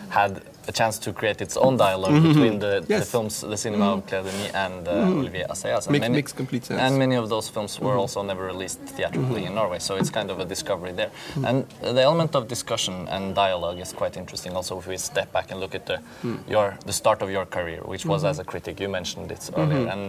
had 0.09 0.41
a 0.69 0.71
chance 0.71 0.95
to 1.05 1.09
create 1.19 1.39
its 1.45 1.55
own 1.65 1.75
dialog 1.85 2.11
mm-hmm. 2.11 2.27
between 2.27 2.55
the, 2.65 2.73
the 2.87 3.01
films, 3.13 3.33
the 3.53 3.59
cinema 3.65 3.85
mm-hmm. 3.85 3.99
of 3.99 4.07
Claire 4.07 4.23
Denis 4.27 4.51
and 4.65 4.87
uh, 4.87 4.91
mm-hmm. 4.91 5.19
Olivier 5.19 5.45
Assayas. 5.53 5.83
And 5.87 5.93
Makes- 5.93 6.09
makes 6.19 6.33
complete 6.41 6.63
sense. 6.65 6.79
And 6.85 6.93
many 7.05 7.15
of 7.23 7.27
those 7.33 7.47
films 7.49 7.79
were 7.85 7.97
also 8.03 8.19
never 8.31 8.43
released 8.53 8.79
theatrically 8.95 9.43
in 9.47 9.55
Norway, 9.55 9.79
so 9.87 9.91
it's 9.99 10.11
kind 10.19 10.29
of 10.33 10.37
a 10.39 10.45
discovery 10.45 10.93
there. 10.99 11.11
And 11.47 11.57
the 11.97 12.03
element 12.09 12.31
of 12.37 12.41
discussion 12.55 12.95
and 13.15 13.23
dialogue 13.45 13.79
is 13.85 13.91
quite 14.01 14.15
interesting. 14.21 14.51
Also, 14.59 14.77
if 14.81 14.85
we 14.87 14.97
step 14.97 15.29
back 15.37 15.47
and 15.51 15.59
look 15.59 15.73
at 15.79 15.85
the 15.91 15.97
mm. 16.23 16.37
your 16.53 16.67
the 16.89 16.95
start 17.01 17.19
of 17.25 17.29
your 17.35 17.45
career, 17.57 17.81
which 17.91 18.05
was 18.05 18.21
as 18.31 18.37
a 18.39 18.45
critic, 18.51 18.79
you 18.79 18.89
mentioned 18.99 19.31
it 19.35 19.43
earlier, 19.61 19.87
and 19.93 20.03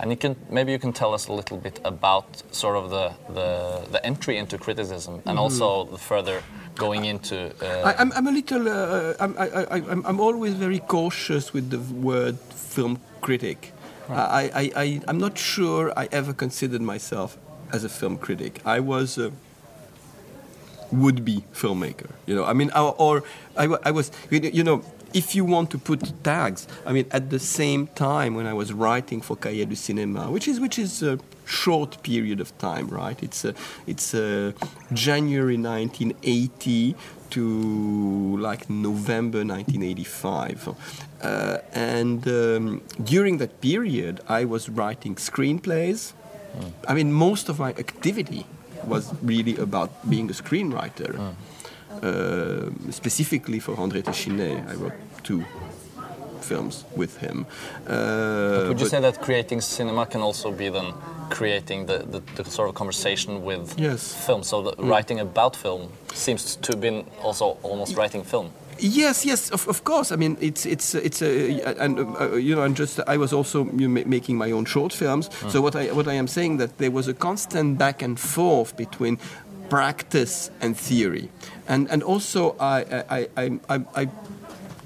and 0.00 0.06
you 0.12 0.18
can 0.24 0.32
maybe 0.56 0.70
you 0.72 0.80
can 0.84 0.92
tell 0.92 1.12
us 1.18 1.24
a 1.28 1.34
little 1.40 1.58
bit 1.66 1.76
about 1.92 2.26
sort 2.62 2.76
of 2.80 2.84
the 2.96 3.06
the, 3.38 3.50
the 3.94 4.00
entry 4.10 4.36
into 4.42 4.56
criticism 4.66 5.14
and 5.28 5.38
also 5.38 5.66
the 5.84 5.98
further 5.98 6.38
going 6.76 7.04
into. 7.04 7.52
Uh, 7.60 7.82
I, 7.88 7.94
I'm, 8.00 8.12
I'm 8.12 8.26
a 8.26 8.32
little. 8.32 8.68
Uh, 8.68 9.14
I'm, 9.18 9.36
I, 9.38 9.46
I, 9.48 9.76
I'm, 9.92 10.06
I'm 10.06 10.20
always 10.20 10.54
very 10.54 10.78
cautious 10.78 11.52
with 11.52 11.70
the 11.70 11.78
word 11.94 12.38
film 12.38 13.00
critic. 13.20 13.72
I, 14.08 14.50
I, 14.54 14.82
I, 14.82 15.00
I'm 15.08 15.18
not 15.18 15.36
sure 15.36 15.92
I 15.98 16.08
ever 16.12 16.32
considered 16.32 16.80
myself 16.80 17.36
as 17.72 17.82
a 17.82 17.88
film 17.88 18.18
critic. 18.18 18.60
I 18.64 18.78
was 18.78 19.18
a 19.18 19.32
would-be 20.92 21.42
filmmaker. 21.52 22.10
You 22.26 22.36
know, 22.36 22.44
I 22.44 22.52
mean, 22.52 22.70
or, 22.76 22.94
or 22.98 23.24
I, 23.56 23.64
I 23.84 23.90
was. 23.90 24.10
You 24.30 24.62
know- 24.62 24.84
if 25.14 25.34
you 25.34 25.46
want 25.46 25.70
to 25.70 25.78
put 25.78 26.12
tags, 26.24 26.68
I 26.84 26.92
mean, 26.92 27.06
at 27.10 27.30
the 27.30 27.38
same 27.38 27.86
time 27.86 28.34
when 28.34 28.46
I 28.46 28.52
was 28.52 28.72
writing 28.74 29.22
for 29.22 29.34
Cahiers 29.34 29.66
du 29.66 29.74
Cinéma, 29.74 30.30
which 30.30 30.46
is 30.46 30.60
which 30.60 30.78
is 30.78 31.02
a 31.02 31.18
short 31.46 32.02
period 32.02 32.40
of 32.40 32.56
time, 32.58 32.88
right? 32.88 33.22
It's 33.22 33.44
uh, 33.44 33.52
it's 33.86 34.14
uh, 34.14 34.52
January 34.92 35.56
1980 35.56 36.94
to 37.30 38.36
like 38.38 38.68
November 38.68 39.38
1985, 39.38 40.68
uh, 41.22 41.58
and 41.72 42.26
um, 42.28 42.82
during 43.02 43.38
that 43.38 43.60
period, 43.60 44.20
I 44.28 44.44
was 44.44 44.68
writing 44.68 45.14
screenplays. 45.16 46.12
I 46.88 46.94
mean, 46.94 47.12
most 47.12 47.50
of 47.50 47.58
my 47.58 47.70
activity 47.70 48.46
was 48.86 49.12
really 49.22 49.56
about 49.56 49.90
being 50.08 50.30
a 50.30 50.32
screenwriter. 50.32 51.34
Uh, 52.02 52.70
specifically 52.90 53.58
for 53.58 53.74
André 53.76 54.02
Téchiné, 54.02 54.66
I 54.68 54.74
wrote 54.74 54.94
two 55.22 55.44
films 56.40 56.84
with 56.94 57.18
him. 57.18 57.46
Uh, 57.86 58.66
would 58.68 58.80
you 58.80 58.86
say 58.86 59.00
that 59.00 59.20
creating 59.20 59.60
cinema 59.60 60.06
can 60.06 60.20
also 60.20 60.52
be 60.52 60.68
then 60.68 60.92
creating 61.30 61.86
the, 61.86 61.98
the, 61.98 62.42
the 62.42 62.50
sort 62.50 62.68
of 62.68 62.74
conversation 62.74 63.44
with 63.44 63.78
Yes. 63.78 64.14
film? 64.26 64.42
So 64.42 64.62
the 64.62 64.72
mm. 64.72 64.88
writing 64.88 65.20
about 65.20 65.56
film 65.56 65.92
seems 66.14 66.56
to 66.56 66.72
have 66.72 66.80
been 66.80 67.04
also 67.22 67.58
almost 67.62 67.96
writing 67.96 68.24
film. 68.24 68.50
Yes, 68.78 69.24
yes, 69.24 69.50
of, 69.50 69.66
of 69.68 69.84
course. 69.84 70.12
I 70.12 70.16
mean, 70.16 70.36
it's 70.40 70.66
it's 70.66 70.94
it's 70.94 71.22
a 71.22 71.62
and 71.80 71.98
uh, 71.98 72.02
uh, 72.20 72.36
you 72.36 72.54
know, 72.54 72.62
and 72.62 72.76
just 72.76 73.00
I 73.06 73.16
was 73.16 73.32
also 73.32 73.64
making 73.64 74.36
my 74.36 74.50
own 74.50 74.66
short 74.66 74.92
films. 74.92 75.28
Mm. 75.28 75.50
So 75.50 75.62
what 75.62 75.74
I 75.74 75.86
what 75.92 76.06
I 76.06 76.12
am 76.12 76.26
saying 76.26 76.58
that 76.58 76.76
there 76.76 76.90
was 76.90 77.08
a 77.08 77.14
constant 77.14 77.78
back 77.78 78.02
and 78.02 78.20
forth 78.20 78.76
between 78.76 79.18
practice 79.70 80.50
and 80.60 80.76
theory, 80.76 81.30
and 81.66 81.90
and 81.90 82.02
also 82.02 82.54
I 82.60 83.04
I 83.08 83.28
I, 83.36 83.60
I, 83.68 84.02
I 84.02 84.08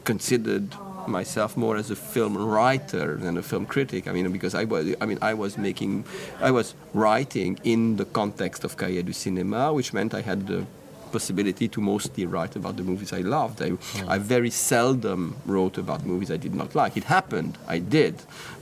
considered 0.05 0.75
myself 1.11 1.57
more 1.57 1.77
as 1.77 1.91
a 1.91 1.97
film 1.97 2.37
writer 2.37 3.17
than 3.17 3.37
a 3.37 3.43
film 3.43 3.67
critic. 3.67 4.09
I 4.09 4.13
mean, 4.13 4.31
because 4.33 4.55
I 4.55 4.65
was, 4.65 4.95
I 5.01 5.07
mean, 5.07 5.19
I 5.21 5.35
was 5.35 5.59
making, 5.59 6.05
I 6.41 6.51
was 6.51 6.75
writing 6.95 7.59
in 7.65 7.97
the 7.97 8.05
context 8.05 8.65
of 8.65 8.77
Cahiers 8.77 9.05
du 9.05 9.13
Cinéma, 9.13 9.75
which 9.75 9.93
meant 9.93 10.15
I 10.15 10.23
had 10.23 10.47
the 10.47 10.67
possibility 11.11 11.69
to 11.69 11.81
mostly 11.81 12.25
write 12.25 12.57
about 12.57 12.77
the 12.77 12.83
movies 12.83 13.13
I 13.13 13.21
loved. 13.21 13.61
I, 13.63 13.73
I 14.07 14.19
very 14.19 14.51
seldom 14.51 15.37
wrote 15.45 15.77
about 15.77 16.07
movies 16.07 16.31
I 16.31 16.37
did 16.37 16.55
not 16.55 16.75
like. 16.75 16.97
It 16.97 17.05
happened, 17.05 17.59
I 17.67 17.79
did, 17.79 18.15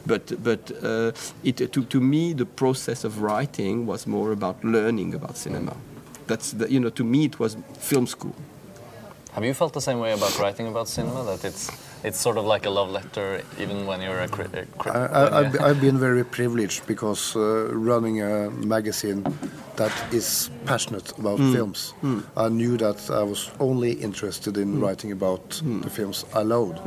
but 0.07 0.43
but 0.43 0.71
uh, 0.83 1.13
it 1.45 1.57
to 1.73 1.85
to 1.85 2.01
me 2.01 2.33
the 2.33 2.47
process 2.47 3.05
of 3.05 3.21
writing 3.21 3.87
was 3.87 4.07
more 4.07 4.33
about 4.33 4.65
learning 4.65 5.15
about 5.15 5.37
cinema. 5.37 5.77
that's 6.29 6.53
the, 6.53 6.71
you 6.71 6.79
know 6.79 6.91
to 6.91 7.05
me 7.05 7.25
it 7.25 7.41
was 7.41 7.57
film 7.79 8.07
school. 8.07 8.37
Have 9.33 9.45
you 9.45 9.55
felt 9.55 9.73
the 9.73 9.81
same 9.81 9.99
way 9.99 10.13
about 10.13 10.39
writing 10.39 10.67
about 10.69 10.89
cinema? 10.89 11.25
That 11.25 11.45
it's 11.45 11.71
it's 12.05 12.19
sort 12.19 12.37
of 12.37 12.45
like 12.45 12.67
a 12.67 12.71
love 12.71 12.91
letter, 12.91 13.43
even 13.59 13.87
when 13.87 14.01
you're 14.01 14.21
a 14.21 14.29
critic. 14.29 14.67
Cri 14.79 14.93
I, 14.93 15.07
I, 15.07 15.41
I've, 15.41 15.61
I've 15.61 15.81
been 15.81 15.99
very 15.99 16.25
privileged 16.25 16.87
because 16.87 17.37
uh, 17.37 17.69
running 17.73 18.23
a 18.23 18.51
magazine 18.51 19.25
that 19.77 19.93
is 20.13 20.51
passionate 20.67 21.17
about 21.19 21.39
mm. 21.39 21.53
films, 21.53 21.95
mm. 22.03 22.23
I 22.37 22.49
knew 22.49 22.77
that 22.79 23.11
I 23.11 23.23
was 23.23 23.51
only 23.61 23.93
interested 23.93 24.57
in 24.57 24.77
mm. 24.77 24.83
writing 24.83 25.13
about 25.13 25.63
the 25.83 25.91
films 25.91 26.25
I 26.35 26.43
loved. 26.43 26.79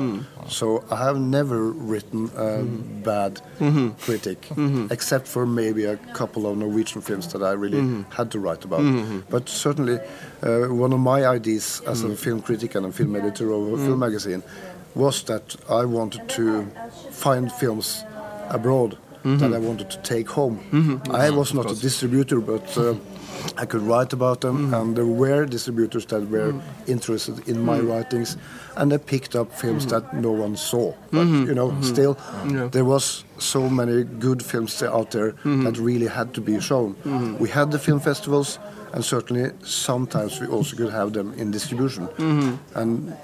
So 0.49 0.83
I 0.91 0.97
have 0.97 1.19
never 1.19 1.71
written 1.71 2.25
a 2.25 2.61
mm-hmm. 2.61 3.01
bad 3.01 3.41
mm-hmm. 3.59 3.89
critic, 4.05 4.41
mm-hmm. 4.41 4.87
except 4.91 5.27
for 5.27 5.45
maybe 5.45 5.85
a 5.85 5.97
couple 6.13 6.47
of 6.47 6.57
Norwegian 6.57 7.01
films 7.01 7.31
that 7.33 7.41
I 7.43 7.51
really 7.51 8.03
had 8.09 8.31
to 8.31 8.39
write 8.39 8.65
about. 8.65 8.83
But 9.29 9.47
certainly, 9.47 9.99
uh, 10.43 10.67
one 10.67 10.93
of 10.93 10.99
my 10.99 11.25
ideas 11.25 11.81
as 11.87 12.03
a 12.03 12.15
film 12.15 12.41
critic 12.41 12.75
and 12.75 12.85
a 12.85 12.91
film 12.91 13.15
editor 13.15 13.51
of 13.51 13.73
a 13.73 13.77
film 13.77 13.99
magazine 13.99 14.43
was 14.95 15.23
that 15.23 15.55
I 15.69 15.85
wanted 15.85 16.27
to 16.29 16.65
find 17.11 17.51
films 17.51 18.03
abroad 18.49 18.97
that 19.23 19.29
mm-hmm. 19.29 19.53
I 19.53 19.59
wanted 19.59 19.91
to 19.91 19.97
take 19.99 20.29
home. 20.29 20.59
Mm-hmm. 20.71 21.15
I 21.15 21.29
was 21.29 21.53
not 21.53 21.69
a 21.69 21.75
distributor, 21.75 22.39
but 22.39 22.75
uh, 22.75 22.95
I 23.55 23.65
could 23.65 23.83
write 23.83 24.13
about 24.13 24.41
them, 24.41 24.57
mm-hmm. 24.57 24.73
and 24.73 24.95
there 24.95 25.05
were 25.05 25.45
distributors 25.45 26.07
that 26.07 26.27
were 26.27 26.55
interested 26.87 27.47
in 27.47 27.63
my 27.63 27.79
writings, 27.79 28.37
and 28.77 28.91
they 28.91 28.97
picked 28.97 29.35
up 29.35 29.53
films 29.53 29.85
that 29.87 30.13
no 30.15 30.31
one 30.31 30.57
saw. 30.57 30.93
But 31.11 31.27
you 31.27 31.53
know, 31.53 31.79
still, 31.81 32.17
there 32.71 32.85
was 32.85 33.23
so 33.37 33.69
many 33.69 34.03
good 34.03 34.43
films 34.43 34.81
out 34.81 35.11
there 35.11 35.33
that 35.43 35.77
really 35.77 36.07
had 36.07 36.33
to 36.33 36.41
be 36.41 36.59
shown. 36.59 36.95
We 37.37 37.49
had 37.49 37.71
the 37.71 37.79
film 37.79 37.99
festivals 37.99 38.57
and 38.93 39.03
certainly 39.03 39.51
sometimes 39.63 40.39
we 40.39 40.47
also 40.47 40.75
could 40.75 40.91
have 40.91 41.13
them 41.13 41.33
in 41.33 41.51
distribution. 41.51 42.07
Mm-hmm. 42.07 42.79
And 42.79 43.15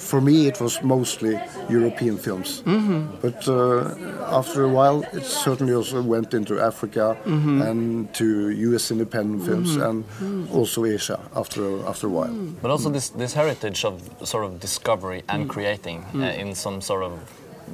for 0.00 0.20
me, 0.20 0.46
it 0.46 0.60
was 0.60 0.82
mostly 0.82 1.40
European 1.68 2.16
films. 2.16 2.62
Mm-hmm. 2.62 3.16
But 3.20 3.48
uh, 3.48 4.36
after 4.38 4.64
a 4.64 4.68
while, 4.68 5.02
it 5.12 5.24
certainly 5.24 5.74
also 5.74 6.02
went 6.02 6.34
into 6.34 6.60
Africa 6.60 7.16
mm-hmm. 7.24 7.62
and 7.62 8.14
to 8.14 8.50
U.S. 8.50 8.90
independent 8.90 9.44
films 9.44 9.76
and 9.76 10.04
also 10.50 10.84
Asia 10.84 11.18
after 11.34 11.86
after 11.86 12.06
a 12.06 12.10
while. 12.10 12.28
Mm. 12.28 12.54
But 12.62 12.70
also 12.70 12.90
this, 12.90 13.08
this 13.10 13.34
heritage 13.34 13.84
of 13.84 14.02
sort 14.24 14.44
of 14.44 14.60
discovery 14.60 15.22
and 15.28 15.44
mm. 15.44 15.48
creating 15.48 16.04
mm. 16.12 16.22
uh, 16.22 16.40
in 16.40 16.54
some 16.54 16.80
sort 16.80 17.02
of, 17.02 17.12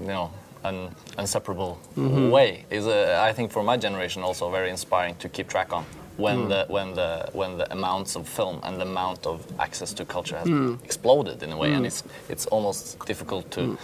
you 0.00 0.06
know, 0.06 0.30
an 0.64 0.94
inseparable 1.18 1.78
way 1.96 2.64
is, 2.70 2.86
uh, 2.86 3.20
I 3.20 3.32
think, 3.32 3.50
for 3.50 3.62
my 3.62 3.76
generation, 3.76 4.22
also 4.22 4.50
very 4.50 4.70
inspiring 4.70 5.16
to 5.16 5.28
keep 5.28 5.48
track 5.48 5.72
on. 5.72 5.84
When 6.16 6.42
hmm. 6.42 6.48
the 6.48 6.66
when 6.68 6.94
the 6.94 7.28
when 7.32 7.58
the 7.58 7.72
amounts 7.72 8.16
of 8.16 8.28
film 8.28 8.60
and 8.62 8.78
the 8.80 8.84
amount 8.84 9.26
of 9.26 9.46
access 9.58 9.92
to 9.94 10.04
culture 10.04 10.36
has 10.36 10.48
hmm. 10.48 10.74
exploded 10.84 11.42
in 11.42 11.52
a 11.52 11.56
way, 11.56 11.72
and 11.72 11.80
hmm. 11.80 11.86
it's 11.86 12.04
it's 12.28 12.46
almost 12.46 13.04
difficult 13.06 13.50
to. 13.52 13.78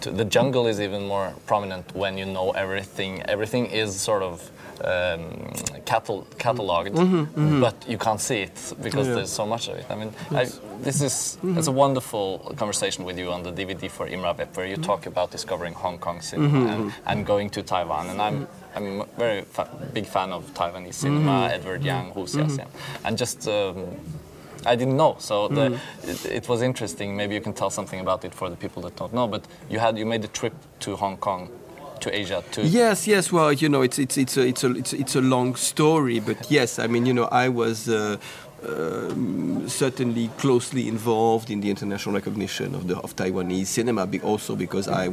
To, 0.00 0.10
the 0.10 0.24
jungle 0.24 0.66
is 0.66 0.80
even 0.80 1.06
more 1.06 1.32
prominent 1.46 1.94
when 1.94 2.18
you 2.18 2.26
know 2.26 2.50
everything. 2.50 3.22
Everything 3.22 3.66
is 3.66 3.98
sort 3.98 4.22
of 4.22 4.50
um, 4.82 5.52
catal- 5.84 6.26
cataloged, 6.38 6.94
mm-hmm, 6.94 7.22
mm-hmm. 7.22 7.60
but 7.60 7.74
you 7.88 7.98
can't 7.98 8.20
see 8.20 8.38
it 8.42 8.74
because 8.82 9.06
there's 9.06 9.32
so 9.32 9.46
much 9.46 9.68
of 9.68 9.76
it. 9.76 9.86
I 9.90 9.94
mean, 9.94 10.12
I, 10.30 10.44
this 10.80 11.00
is 11.00 11.38
mm-hmm. 11.38 11.58
it's 11.58 11.68
a 11.68 11.72
wonderful 11.72 12.54
conversation 12.56 13.04
with 13.04 13.18
you 13.18 13.30
on 13.30 13.42
the 13.42 13.52
DVD 13.52 13.90
for 13.90 14.06
Irma 14.06 14.34
Vep, 14.34 14.56
where 14.56 14.66
you 14.66 14.76
talk 14.76 15.06
about 15.06 15.30
discovering 15.30 15.74
Hong 15.74 15.98
Kong 15.98 16.20
cinema 16.20 16.66
and, 16.72 16.92
and 17.06 17.26
going 17.26 17.50
to 17.50 17.62
Taiwan. 17.62 18.08
And 18.10 18.20
I'm 18.20 18.48
I'm 18.74 19.00
a 19.02 19.06
very 19.16 19.42
fa- 19.42 19.70
big 19.92 20.06
fan 20.06 20.32
of 20.32 20.52
Taiwanese 20.54 20.94
cinema, 20.94 21.50
Edward 21.52 21.82
Yang, 21.84 22.10
Hou 22.10 22.24
Hsiao-hsien, 22.24 22.68
and 23.04 23.18
just. 23.18 23.48
Um, 23.48 23.96
I 24.66 24.76
didn't 24.76 24.96
know, 24.96 25.16
so 25.18 25.48
the, 25.48 25.78
it, 26.04 26.24
it 26.24 26.48
was 26.48 26.62
interesting. 26.62 27.14
Maybe 27.14 27.34
you 27.34 27.40
can 27.42 27.52
tell 27.52 27.68
something 27.68 28.00
about 28.00 28.24
it 28.24 28.34
for 28.34 28.48
the 28.48 28.56
people 28.56 28.80
that 28.84 28.96
don't 28.96 29.12
know. 29.12 29.28
But 29.28 29.46
you 29.68 29.78
had 29.78 29.98
you 29.98 30.06
made 30.06 30.24
a 30.24 30.28
trip 30.28 30.54
to 30.80 30.96
Hong 30.96 31.18
Kong, 31.18 31.50
to 32.04 32.16
Asia, 32.16 32.42
to 32.52 32.62
Yes, 32.62 33.06
yes. 33.06 33.32
Well, 33.32 33.52
you 33.52 33.68
know, 33.68 33.82
it's 33.82 33.98
it's 33.98 34.16
it's 34.16 34.36
a 34.36 34.42
it's 34.42 34.64
a 34.64 34.70
it's, 34.76 34.92
it's 34.92 35.16
a 35.16 35.20
long 35.20 35.56
story, 35.56 36.20
but 36.20 36.50
yes, 36.50 36.78
I 36.78 36.86
mean, 36.86 37.06
you 37.06 37.14
know, 37.14 37.28
I 37.44 37.48
was. 37.48 37.88
Uh, 37.88 38.16
um, 38.66 39.68
certainly 39.68 40.28
closely 40.38 40.88
involved 40.88 41.50
in 41.50 41.60
the 41.60 41.68
international 41.68 42.14
recognition 42.14 42.74
of 42.74 42.88
the 42.88 42.96
of 43.00 43.14
Taiwanese 43.14 43.66
cinema, 43.66 44.06
be- 44.06 44.22
also 44.22 44.56
because 44.56 44.88
I 44.88 45.12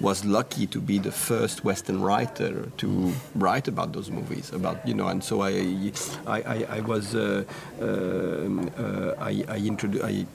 was 0.00 0.24
lucky 0.24 0.66
to 0.68 0.80
be 0.80 0.98
the 0.98 1.12
first 1.12 1.62
Western 1.64 2.00
writer 2.00 2.70
to 2.78 3.12
write 3.34 3.68
about 3.68 3.92
those 3.92 4.10
movies. 4.10 4.50
About 4.50 4.76
you 4.88 4.94
know, 4.94 5.08
and 5.08 5.22
so 5.22 5.42
I 5.42 5.92
I, 6.26 6.38
I, 6.54 6.66
I 6.76 6.80
was 6.80 7.14
uh, 7.14 7.44
um, 7.82 8.70
uh, 8.78 9.12
I 9.20 9.44
I, 9.46 9.58
I 10.02 10.26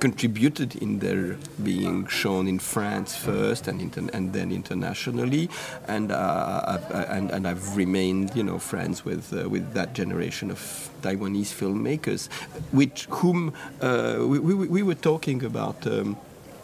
contributed 0.00 0.76
in 0.76 0.98
their 0.98 1.36
being 1.62 2.06
shown 2.08 2.48
in 2.48 2.58
France 2.58 3.16
first 3.16 3.68
and 3.68 3.80
inter- 3.80 4.08
and 4.12 4.32
then 4.32 4.52
internationally, 4.52 5.48
and 5.88 6.12
uh, 6.12 6.62
I've, 6.66 6.90
uh, 6.90 7.06
and 7.08 7.30
and 7.30 7.46
I've 7.46 7.76
remained 7.76 8.36
you 8.36 8.42
know 8.44 8.58
friends 8.58 9.04
with 9.04 9.32
uh, 9.32 9.48
with 9.48 9.72
that 9.74 9.94
generation 9.94 10.50
of 10.50 10.90
Taiwanese 11.02 11.52
filmmakers, 11.52 12.28
which 12.72 13.06
whom 13.10 13.52
uh, 13.80 14.16
we, 14.18 14.38
we 14.38 14.54
we 14.68 14.82
were 14.82 14.94
talking 15.00 15.44
about 15.44 15.86
um, 15.86 16.16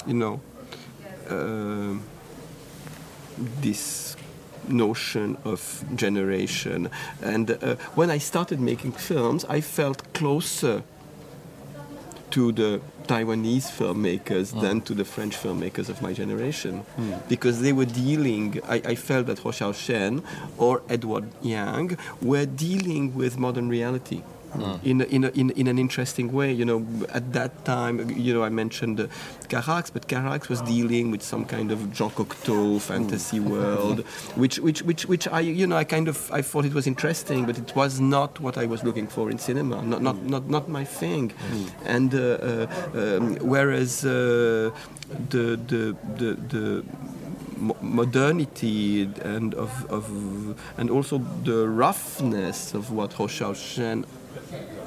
you 0.06 0.14
know. 0.14 0.40
um 1.30 2.02
this 3.60 4.16
notion 4.68 5.36
of 5.44 5.84
generation. 5.94 6.90
And 7.22 7.50
uh, 7.50 7.76
when 7.94 8.10
I 8.10 8.18
started 8.18 8.60
making 8.60 8.92
films, 8.92 9.44
I 9.48 9.60
felt 9.60 10.12
closer 10.14 10.82
to 12.32 12.52
the 12.52 12.80
Taiwanese 13.04 13.70
filmmakers 13.70 14.52
hmm. 14.52 14.60
than 14.60 14.80
to 14.82 14.94
the 14.94 15.04
French 15.04 15.36
filmmakers 15.36 15.88
of 15.88 16.02
my 16.02 16.12
generation. 16.12 16.80
Hmm. 16.96 17.14
Because 17.28 17.60
they 17.60 17.72
were 17.72 17.84
dealing, 17.84 18.60
I, 18.68 18.76
I 18.92 18.94
felt 18.94 19.26
that 19.26 19.38
Xiao 19.38 19.74
Shen 19.74 20.22
or 20.58 20.82
Edward 20.88 21.28
Yang 21.42 21.98
were 22.20 22.46
dealing 22.46 23.14
with 23.14 23.38
modern 23.38 23.68
reality. 23.68 24.22
In, 24.84 25.00
a, 25.00 25.04
in, 25.04 25.24
a, 25.24 25.28
in, 25.28 25.50
in 25.50 25.66
an 25.66 25.78
interesting 25.78 26.32
way, 26.32 26.52
you 26.52 26.64
know. 26.64 26.86
At 27.10 27.32
that 27.32 27.64
time, 27.64 28.10
you 28.10 28.34
know, 28.34 28.42
I 28.42 28.48
mentioned 28.48 29.00
uh, 29.00 29.06
Carax, 29.48 29.92
but 29.92 30.08
Carax 30.08 30.48
was 30.48 30.60
dealing 30.62 31.10
with 31.10 31.22
some 31.22 31.44
kind 31.44 31.70
of 31.70 31.92
Jean 31.92 32.10
Cocteau 32.10 32.80
fantasy 32.80 33.40
world, 33.40 34.00
which, 34.34 34.58
which, 34.58 34.82
which, 34.82 35.06
which 35.06 35.28
I, 35.28 35.40
you 35.40 35.66
know, 35.66 35.76
I 35.76 35.84
kind 35.84 36.08
of, 36.08 36.30
I 36.30 36.42
thought 36.42 36.64
it 36.64 36.74
was 36.74 36.86
interesting, 36.86 37.46
but 37.46 37.58
it 37.58 37.74
was 37.74 38.00
not 38.00 38.40
what 38.40 38.58
I 38.58 38.66
was 38.66 38.84
looking 38.84 39.06
for 39.06 39.30
in 39.30 39.38
cinema, 39.38 39.82
not, 39.82 40.02
not, 40.02 40.22
not, 40.22 40.48
not 40.48 40.68
my 40.68 40.84
thing. 40.84 41.32
And 41.84 42.14
uh, 42.14 42.18
uh, 42.18 42.66
um, 42.94 43.36
whereas 43.36 44.04
uh, 44.04 44.70
the, 45.30 45.56
the, 45.66 45.96
the, 46.16 46.34
the 46.34 46.84
modernity 47.80 49.02
and 49.22 49.54
of, 49.54 49.86
of 49.90 50.58
and 50.78 50.90
also 50.90 51.18
the 51.44 51.68
roughness 51.68 52.74
of 52.74 52.90
what 52.90 53.12
Ho 53.14 53.26
Shen 53.26 54.04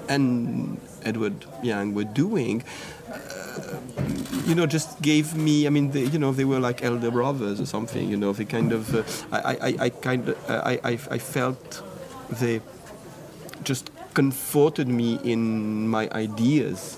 and 0.10 0.80
Edward 1.04 1.46
Yang 1.64 1.94
were 1.94 2.04
doing, 2.04 2.64
uh, 3.12 3.80
you 4.46 4.56
know, 4.56 4.66
just 4.66 5.02
gave 5.02 5.36
me. 5.36 5.68
I 5.68 5.70
mean, 5.70 5.92
they, 5.92 6.06
you 6.06 6.20
know, 6.20 6.32
they 6.32 6.46
were 6.46 6.60
like 6.60 6.84
elder 6.84 7.12
brothers 7.12 7.60
or 7.60 7.66
something. 7.66 8.10
You 8.10 8.18
know, 8.18 8.34
they 8.34 8.46
kind 8.46 8.72
of. 8.72 8.94
Uh, 8.94 9.04
I, 9.32 9.40
I, 9.40 9.76
I 9.86 9.90
kind 9.90 10.30
of. 10.30 10.50
I, 10.50 10.80
I, 10.84 10.92
I 10.92 11.18
felt 11.18 11.84
they 12.30 12.62
just 13.64 13.92
comforted 14.14 14.88
me 14.88 15.20
in 15.24 15.88
my 15.88 16.10
ideas 16.12 16.98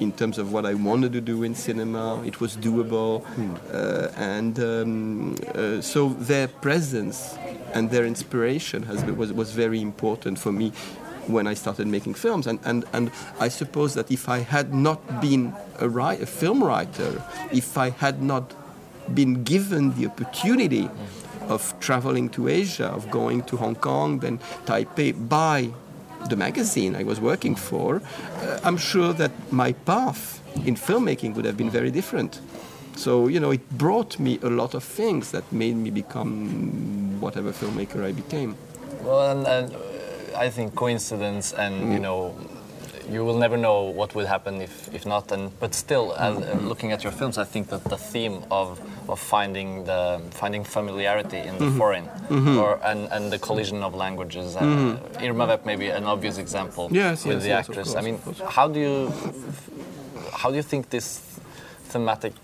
in 0.00 0.12
terms 0.12 0.38
of 0.38 0.52
what 0.52 0.66
I 0.66 0.74
wanted 0.74 1.12
to 1.12 1.20
do 1.20 1.42
in 1.42 1.54
cinema. 1.54 2.22
It 2.24 2.40
was 2.40 2.56
doable, 2.56 3.24
uh, 3.72 4.10
and 4.16 4.58
um, 4.58 5.36
uh, 5.54 5.80
so 5.80 6.08
their 6.08 6.48
presence 6.48 7.36
and 7.72 7.90
their 7.90 8.04
inspiration 8.04 8.84
has 8.84 9.02
been, 9.02 9.16
was 9.16 9.32
was 9.32 9.52
very 9.52 9.80
important 9.80 10.38
for 10.38 10.52
me 10.52 10.72
when 11.26 11.46
I 11.46 11.54
started 11.54 11.86
making 11.86 12.14
films. 12.14 12.46
And 12.46 12.58
and, 12.64 12.84
and 12.92 13.10
I 13.40 13.48
suppose 13.48 13.94
that 13.94 14.10
if 14.10 14.28
I 14.28 14.38
had 14.38 14.74
not 14.74 15.20
been 15.20 15.54
a, 15.78 15.88
write, 15.88 16.22
a 16.22 16.26
film 16.26 16.62
writer, 16.62 17.22
if 17.52 17.76
I 17.76 17.90
had 17.90 18.22
not 18.22 18.54
been 19.12 19.44
given 19.44 19.94
the 19.98 20.06
opportunity 20.06 20.88
of 21.48 21.74
traveling 21.80 22.30
to 22.30 22.48
Asia, 22.48 22.86
of 22.86 23.10
going 23.10 23.42
to 23.42 23.56
Hong 23.56 23.74
Kong, 23.74 24.20
then 24.20 24.38
Taipei 24.64 25.12
by 25.28 25.70
the 26.28 26.36
magazine 26.36 26.96
I 26.96 27.02
was 27.02 27.20
working 27.20 27.54
for, 27.54 28.00
uh, 28.40 28.60
I'm 28.64 28.78
sure 28.78 29.12
that 29.12 29.30
my 29.52 29.72
path 29.72 30.40
in 30.64 30.74
filmmaking 30.74 31.34
would 31.34 31.44
have 31.44 31.56
been 31.56 31.70
very 31.70 31.90
different. 31.90 32.40
So, 32.96 33.28
you 33.28 33.40
know, 33.40 33.50
it 33.50 33.68
brought 33.76 34.18
me 34.18 34.38
a 34.42 34.48
lot 34.48 34.74
of 34.74 34.84
things 34.84 35.32
that 35.32 35.44
made 35.52 35.76
me 35.76 35.90
become 35.90 37.20
whatever 37.20 37.52
filmmaker 37.52 38.04
I 38.04 38.12
became. 38.12 38.56
Well, 39.02 39.30
and, 39.32 39.46
and 39.46 39.93
I 40.36 40.50
think 40.50 40.74
coincidence 40.74 41.52
and 41.52 41.92
you 41.92 41.98
know 41.98 42.34
you 43.10 43.24
will 43.24 43.36
never 43.36 43.56
know 43.58 43.82
what 43.82 44.14
would 44.14 44.26
happen 44.26 44.62
if, 44.62 44.92
if 44.94 45.04
not. 45.04 45.30
And 45.30 45.50
but 45.60 45.74
still, 45.74 46.14
as, 46.14 46.38
uh, 46.38 46.58
looking 46.62 46.90
at 46.92 47.02
your 47.04 47.12
films, 47.12 47.36
I 47.36 47.44
think 47.44 47.68
that 47.68 47.84
the 47.84 47.98
theme 47.98 48.44
of, 48.50 48.80
of 49.10 49.20
finding 49.20 49.84
the 49.84 50.20
finding 50.30 50.64
familiarity 50.64 51.38
in 51.38 51.58
the 51.58 51.70
foreign, 51.72 52.08
or 52.58 52.80
and, 52.82 53.08
and 53.12 53.30
the 53.30 53.38
collision 53.38 53.82
of 53.82 53.94
languages. 53.94 54.56
Uh, 54.56 54.98
Irma 55.20 55.46
Vep 55.46 55.66
may 55.66 55.76
be 55.76 55.88
an 55.88 56.04
obvious 56.04 56.38
example 56.38 56.88
Yes, 56.90 57.24
with 57.24 57.36
yes, 57.36 57.42
the 57.42 57.48
yes, 57.48 57.68
actress. 57.68 57.92
course, 57.92 57.98
I 57.98 58.02
mean, 58.06 58.18
how 58.48 58.68
do 58.68 58.80
you 58.80 59.12
how 60.32 60.50
do 60.50 60.56
you 60.56 60.62
think 60.62 60.88
this 60.90 61.20
thematic 61.92 62.34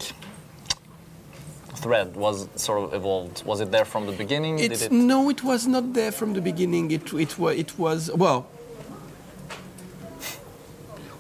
thread 1.83 2.17
was 2.17 2.49
sort 2.57 2.79
of 2.83 2.95
evolved? 2.95 3.45
Was 3.45 3.61
it 3.61 3.71
there 3.71 3.85
from 3.85 4.07
the 4.07 4.13
beginning? 4.13 4.59
It? 4.59 4.93
No, 4.93 5.31
it 5.31 5.43
was 5.43 5.67
not 5.67 5.93
there 5.93 6.13
from 6.13 6.35
the 6.35 6.41
beginning. 6.41 6.91
It, 6.91 7.13
it, 7.13 7.39
it 7.39 7.79
was, 7.79 8.11
well, 8.15 8.47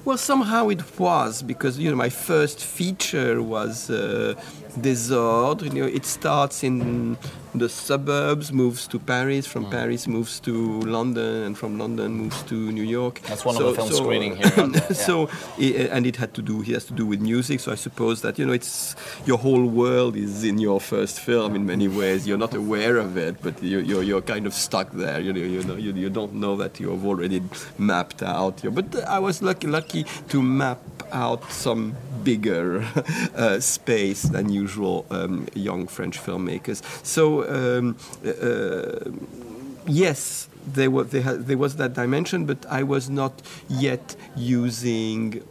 well, 0.05 0.17
somehow 0.17 0.69
it 0.69 0.83
was 0.99 1.43
because 1.43 1.79
you 1.79 1.91
know 1.91 1.97
my 1.97 2.09
first 2.09 2.59
feature 2.65 3.43
was 3.43 3.91
uh, 3.91 4.35
Desordre. 4.77 5.65
You 5.75 5.83
know, 5.83 5.87
it 5.87 6.05
starts 6.07 6.63
in 6.63 7.17
the 7.55 7.69
suburbs, 7.69 8.53
moves 8.53 8.87
to 8.89 8.99
Paris, 8.99 9.47
from 9.47 9.65
Hmm. 9.65 9.71
Paris 9.71 10.07
moves 10.07 10.39
to 10.41 10.81
London, 10.83 11.43
and 11.47 11.59
from 11.59 11.79
London 11.79 12.13
moves 12.13 12.43
to 12.45 12.55
New 12.55 12.85
York. 12.85 13.21
That's 13.23 13.45
one 13.45 13.57
of 13.57 13.65
the 13.65 13.75
film 13.75 13.91
screening 13.91 14.37
here, 14.37 14.53
yeah. 14.57 14.93
so, 14.93 15.29
and 15.59 16.07
it 16.07 16.17
had 16.17 16.33
to 16.35 16.43
do, 16.43 16.61
he 16.61 16.73
has 16.73 16.85
to 16.85 16.93
do 16.93 17.05
with 17.05 17.21
music. 17.21 17.59
So 17.61 17.73
I 17.73 17.77
suppose 17.77 18.23
that 18.23 18.39
you 18.39 18.47
know, 18.47 18.53
it's 18.53 18.95
your 19.27 19.39
whole 19.39 19.67
world 19.67 20.15
is 20.17 20.45
in 20.45 20.59
your 20.59 20.81
first 20.81 21.19
film 21.21 21.57
in 21.57 21.67
many 21.67 21.89
ways. 21.89 22.27
You're 22.27 22.39
not 22.39 22.55
aware 22.55 22.97
of 22.99 23.17
it, 23.17 23.43
but 23.43 23.61
you, 23.63 23.81
you're 23.81 24.05
you're 24.05 24.23
kind 24.23 24.47
of 24.47 24.55
stuck 24.55 24.93
there. 24.93 25.21
You 25.21 25.33
know, 25.33 25.41
you 25.41 25.63
know, 25.65 25.77
you, 25.77 25.93
you 25.93 26.11
don't 26.11 26.35
know 26.35 26.55
that 26.57 26.79
you 26.81 26.91
have 26.91 27.05
already 27.05 27.43
mapped 27.79 28.23
out. 28.23 28.63
Your, 28.63 28.73
but 28.73 28.95
I 29.09 29.19
was 29.19 29.43
lucky 29.43 29.67
lucky 29.67 30.05
to 30.29 30.41
map 30.43 30.79
out 31.13 31.51
some 31.51 31.97
bigger 32.23 32.85
uh, 33.35 33.59
space 33.61 34.23
than 34.23 34.49
usual 34.63 34.97
um, 35.11 35.47
young 35.55 35.83
French 35.97 36.17
filmmakers. 36.27 36.81
So. 37.05 37.25
Um, 37.57 37.97
uh, 38.25 39.11
yes, 39.87 40.49
there 40.67 40.91
was, 40.91 41.11
there, 41.11 41.37
there 41.37 41.59
was 41.59 41.77
that 41.77 41.95
dimension, 41.95 42.45
but 42.45 42.67
I 42.67 42.83
was 42.83 43.09
not 43.09 43.43
yet 43.69 44.17
using 44.37 45.43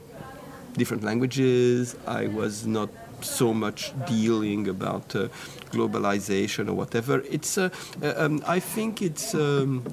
different 0.73 1.03
languages. 1.03 1.95
I 2.07 2.27
was 2.27 2.65
not 2.65 2.89
so 3.21 3.53
much 3.53 3.91
dealing 4.07 4.67
about 4.67 5.15
uh, 5.15 5.27
globalization 5.71 6.69
or 6.69 6.73
whatever. 6.73 7.21
It's, 7.29 7.57
uh, 7.57 7.69
uh, 8.01 8.13
um, 8.17 8.43
I 8.47 8.59
think 8.59 9.01
it's. 9.01 9.33
Um, 9.33 9.83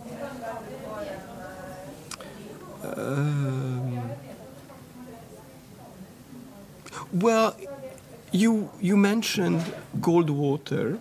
um, 2.84 4.10
well, 7.12 7.56
you 8.36 8.70
you 8.80 8.96
mentioned 8.96 9.64
cold 10.02 10.30
water. 10.30 10.98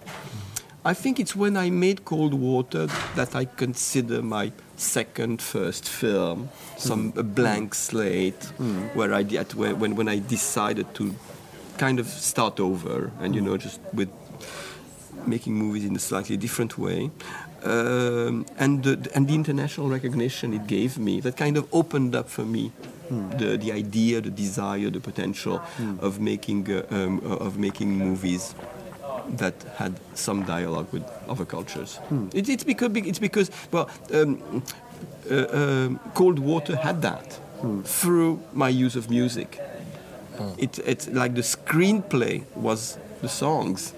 I 0.85 0.93
think 0.93 1.19
it's 1.19 1.35
when 1.35 1.57
I 1.57 1.71
made 1.71 2.05
Cold 2.05 2.35
Water 2.35 2.85
that 3.15 3.35
I 3.35 3.45
consider 3.45 4.21
my 4.21 4.51
second 4.77 5.41
first 5.41 5.89
film, 5.89 6.49
some 6.77 7.11
mm. 7.11 7.17
a 7.17 7.23
blank 7.23 7.73
slate, 7.73 8.39
mm. 8.59 8.93
where 8.95 9.11
I 9.11 9.23
did 9.23 9.53
when 9.55 9.79
when 9.79 9.95
when 9.95 10.07
I 10.07 10.19
decided 10.19 10.93
to 10.95 11.15
kind 11.77 11.99
of 11.99 12.07
start 12.07 12.59
over 12.59 13.11
and 13.19 13.33
you 13.35 13.41
mm. 13.41 13.45
know 13.45 13.57
just 13.57 13.79
with 13.93 14.09
making 15.27 15.53
movies 15.53 15.85
in 15.85 15.95
a 15.95 15.99
slightly 15.99 16.37
different 16.37 16.77
way. 16.77 17.11
Um, 17.63 18.45
and, 18.59 18.83
the, 18.83 19.11
and 19.15 19.27
the 19.27 19.33
international 19.33 19.89
recognition 19.89 20.53
it 20.53 20.67
gave 20.67 20.99
me 20.99 21.19
that 21.21 21.35
kind 21.35 21.57
of 21.57 21.67
opened 21.73 22.15
up 22.15 22.29
for 22.29 22.45
me 22.45 22.71
the, 23.09 23.57
the 23.57 23.71
idea, 23.71 24.21
the 24.21 24.29
desire, 24.29 24.89
the 24.89 24.99
potential 24.99 25.61
of 25.99 26.19
making 26.19 26.71
uh, 26.71 26.85
um, 26.89 27.19
of 27.23 27.57
making 27.57 27.89
movies 27.97 28.55
that 29.37 29.53
had 29.77 29.99
some 30.13 30.43
dialogue 30.43 30.87
with 30.91 31.03
other 31.27 31.45
cultures. 31.45 31.99
It, 32.33 32.49
it's 32.49 32.63
because 32.63 32.91
it's 32.95 33.19
because 33.19 33.51
well, 33.71 33.89
um, 34.13 34.63
uh, 35.29 35.45
um, 35.51 35.99
Cold 36.13 36.39
Water 36.39 36.75
had 36.75 37.01
that 37.01 37.39
through 37.83 38.41
my 38.53 38.69
use 38.69 38.95
of 38.95 39.09
music. 39.09 39.59
It, 40.57 40.79
it's 40.79 41.07
like 41.07 41.33
the 41.33 41.41
screenplay 41.41 42.43
was 42.55 42.97
the 43.25 43.29
songs 43.45 43.93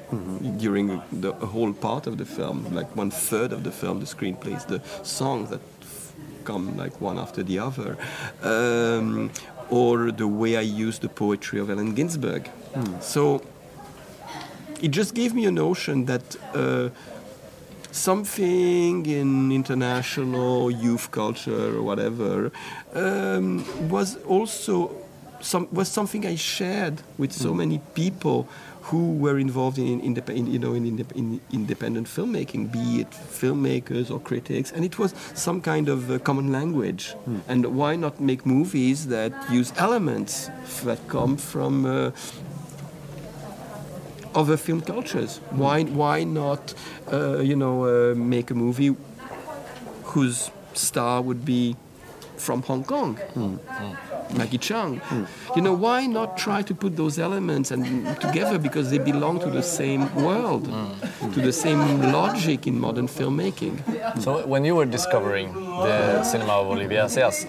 during 0.57 0.87
the 1.11 1.33
whole 1.53 1.73
part 1.73 2.07
of 2.07 2.17
the 2.21 2.25
film, 2.25 2.57
like 2.79 2.89
one 2.95 3.11
third 3.11 3.51
of 3.51 3.61
the 3.67 3.71
film, 3.71 3.99
the 3.99 4.09
screenplay 4.15 4.53
is 4.59 4.65
the 4.65 4.81
songs 5.03 5.49
that 5.49 5.63
f- 5.81 6.13
come 6.49 6.65
like 6.83 6.95
one 7.01 7.17
after 7.25 7.43
the 7.43 7.57
other. 7.67 7.91
Um, 8.53 9.29
or 9.69 10.11
the 10.11 10.29
way 10.41 10.51
I 10.63 10.65
use 10.85 10.97
the 10.99 11.09
poetry 11.09 11.59
of 11.59 11.69
Allen 11.69 11.93
Ginsberg. 11.93 12.43
So 13.01 13.41
it 14.85 14.91
just 14.99 15.11
gave 15.13 15.31
me 15.39 15.43
a 15.45 15.51
notion 15.51 16.05
that 16.05 16.25
uh, 16.53 16.89
something 17.91 19.05
in 19.05 19.51
international 19.51 20.71
youth 20.71 21.11
culture 21.11 21.77
or 21.77 21.81
whatever 21.89 22.51
um, 22.93 23.65
was 23.89 24.09
also 24.35 24.75
some, 25.41 25.67
was 25.71 25.87
something 25.89 26.25
I 26.25 26.35
shared 26.35 27.01
with 27.17 27.31
so 27.33 27.53
many 27.53 27.79
people 27.93 28.47
who 28.88 29.13
were 29.13 29.38
involved 29.38 29.78
in, 29.78 30.02
indep- 30.02 30.30
in 30.30 30.47
you 30.47 30.60
know 30.60 30.73
in, 30.73 30.86
in 31.15 31.41
independent 31.52 32.08
filmmaking, 32.08 32.71
be 32.71 33.02
it 33.02 33.12
filmmakers 33.12 34.10
or 34.10 34.19
critics, 34.19 34.71
and 34.71 34.86
it 34.86 34.97
was 34.97 35.13
some 35.34 35.62
kind 35.62 35.89
of 35.89 36.10
uh, 36.10 36.19
common 36.19 36.52
language. 36.52 37.15
And 37.47 37.65
why 37.76 37.95
not 37.95 38.19
make 38.21 38.45
movies 38.45 39.08
that 39.08 39.34
use 39.52 39.73
elements 39.78 40.50
that 40.84 41.00
come 41.08 41.38
from 41.38 41.86
uh, 41.86 42.12
other 44.38 44.58
film 44.58 44.82
cultures. 44.82 45.39
Why 45.50 45.84
why 45.84 46.23
not 46.23 46.73
uh, 47.12 47.39
you 47.39 47.56
know 47.56 47.76
uh, 47.86 48.15
make 48.15 48.52
a 48.52 48.54
movie 48.56 48.95
whose 50.13 50.52
star 50.73 51.21
would 51.21 51.43
be 51.43 51.76
from 52.39 52.62
Hong 52.63 52.84
Kong? 52.84 53.15
Hmm. 53.34 53.56
Hmm. 53.56 54.38
Maggie 54.38 54.58
Cheung. 54.58 55.00
Hmm. 55.00 55.23
You 55.56 55.62
know, 55.62 55.73
why 55.73 56.06
not 56.06 56.38
try 56.38 56.62
to 56.62 56.73
put 56.76 56.95
those 56.95 57.17
elements 57.19 57.71
and 57.71 57.84
together 58.19 58.58
because 58.60 58.89
they 58.89 58.97
belong 58.97 59.39
to 59.39 59.50
the 59.50 59.63
same 59.63 60.13
world, 60.15 60.65
to 61.34 61.39
the 61.41 61.54
same 61.54 62.02
logic 62.12 62.67
in 62.67 62.80
modern 62.80 63.08
filmmaking. 63.08 63.76
So 64.21 64.45
when 64.45 64.65
you 64.65 64.76
were 64.76 64.86
discovering 64.86 65.54
the 65.54 66.23
cinema 66.23 66.54
of 66.54 66.67
Olivier 66.67 67.00
Assayas, 67.06 67.45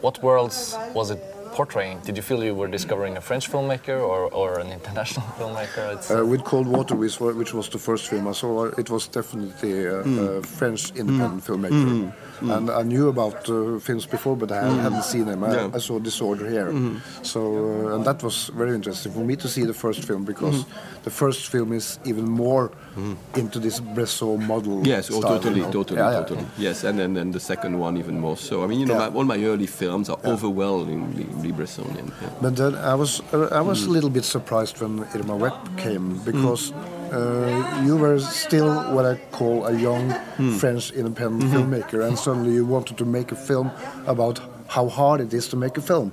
what 0.00 0.22
worlds 0.22 0.76
was 0.94 1.10
it 1.10 1.20
portraying? 1.52 2.00
Did 2.00 2.16
you 2.16 2.22
feel 2.22 2.42
you 2.42 2.54
were 2.54 2.68
discovering 2.68 3.16
a 3.16 3.20
French 3.20 3.50
filmmaker 3.50 4.00
or, 4.00 4.32
or 4.32 4.58
an 4.58 4.70
international 4.72 5.26
filmmaker? 5.38 5.86
Uh, 6.10 6.24
with 6.26 6.42
Cold 6.44 6.66
Water, 6.66 6.96
which 6.96 7.20
was, 7.54 7.68
the 7.68 7.78
first 7.78 8.08
film 8.08 8.26
I 8.26 8.32
saw, 8.32 8.66
uh, 8.66 8.74
it 8.78 8.90
was 8.90 9.06
definitely 9.06 9.84
a, 9.84 9.98
a 9.98 10.42
French 10.42 10.90
independent 10.96 11.44
filmmaker. 11.44 12.12
And 12.50 12.70
I 12.70 12.82
knew 12.82 13.08
about 13.08 13.48
uh, 13.48 13.78
films 13.78 14.06
before, 14.06 14.36
but 14.36 14.50
I 14.50 14.62
hadn't 14.84 15.00
mm. 15.00 15.02
seen 15.02 15.26
them. 15.26 15.44
I, 15.44 15.54
Yeah. 15.54 15.70
I 15.74 15.78
saw 15.78 15.98
Disorder 15.98 16.48
here. 16.48 16.70
Mm-hmm. 16.72 17.22
So, 17.22 17.40
uh, 17.40 17.94
and 17.94 18.04
that 18.04 18.22
was 18.22 18.50
very 18.54 18.74
interesting 18.74 19.12
for 19.12 19.24
me 19.24 19.36
to 19.36 19.48
see 19.48 19.64
the 19.64 19.74
first 19.74 20.04
film 20.04 20.24
because 20.24 20.64
mm-hmm. 20.64 21.02
the 21.04 21.10
first 21.10 21.48
film 21.48 21.72
is 21.72 21.98
even 22.04 22.28
more 22.28 22.68
mm-hmm. 22.68 23.14
into 23.38 23.58
this 23.58 23.80
Bresson 23.80 24.46
model. 24.46 24.86
Yes, 24.86 25.10
oh, 25.10 25.20
style, 25.20 25.38
totally, 25.38 25.60
you 25.60 25.66
know. 25.66 25.72
totally, 25.72 26.00
Yeah, 26.00 26.10
yeah. 26.10 26.20
totally. 26.20 26.46
Yes, 26.58 26.84
and 26.84 26.98
then 26.98 27.16
and 27.16 27.32
the 27.32 27.40
second 27.40 27.78
one 27.78 27.96
even 27.96 28.18
more 28.20 28.36
so. 28.36 28.64
I 28.64 28.66
mean, 28.66 28.80
you 28.80 28.86
know, 28.86 28.98
Yeah. 28.98 29.10
my, 29.10 29.16
all 29.16 29.24
my 29.24 29.44
early 29.44 29.66
films 29.66 30.08
are 30.08 30.18
overwhelmingly 30.24 31.52
Bressonian. 31.52 32.08
Yeah. 32.22 32.28
But 32.40 32.56
then 32.56 32.74
I 32.74 32.94
was 32.94 33.20
uh, 33.32 33.48
I 33.60 33.60
was 33.60 33.82
mm. 33.82 33.88
a 33.88 33.90
little 33.90 34.10
bit 34.10 34.24
surprised 34.24 34.80
when 34.80 35.04
Irma 35.14 35.36
Vep 35.38 35.58
came 35.76 36.14
mm. 36.14 36.24
because 36.24 36.72
uh, 37.12 37.84
you 37.86 37.96
were 37.96 38.18
still 38.20 38.70
what 38.94 39.04
I 39.04 39.14
call 39.38 39.66
a 39.66 39.72
young 39.72 40.12
French 40.58 40.90
independent 40.92 41.44
filmmaker, 41.52 42.06
and 42.06 42.18
suddenly 42.18 42.52
you 42.54 42.64
wanted 42.66 42.96
to 42.98 43.04
make 43.04 43.32
a 43.32 43.36
film 43.36 43.70
about 44.06 44.40
how 44.68 44.88
hard 44.88 45.20
it 45.20 45.32
is 45.34 45.48
to 45.48 45.56
make 45.56 45.76
a 45.78 45.82
film. 45.82 46.10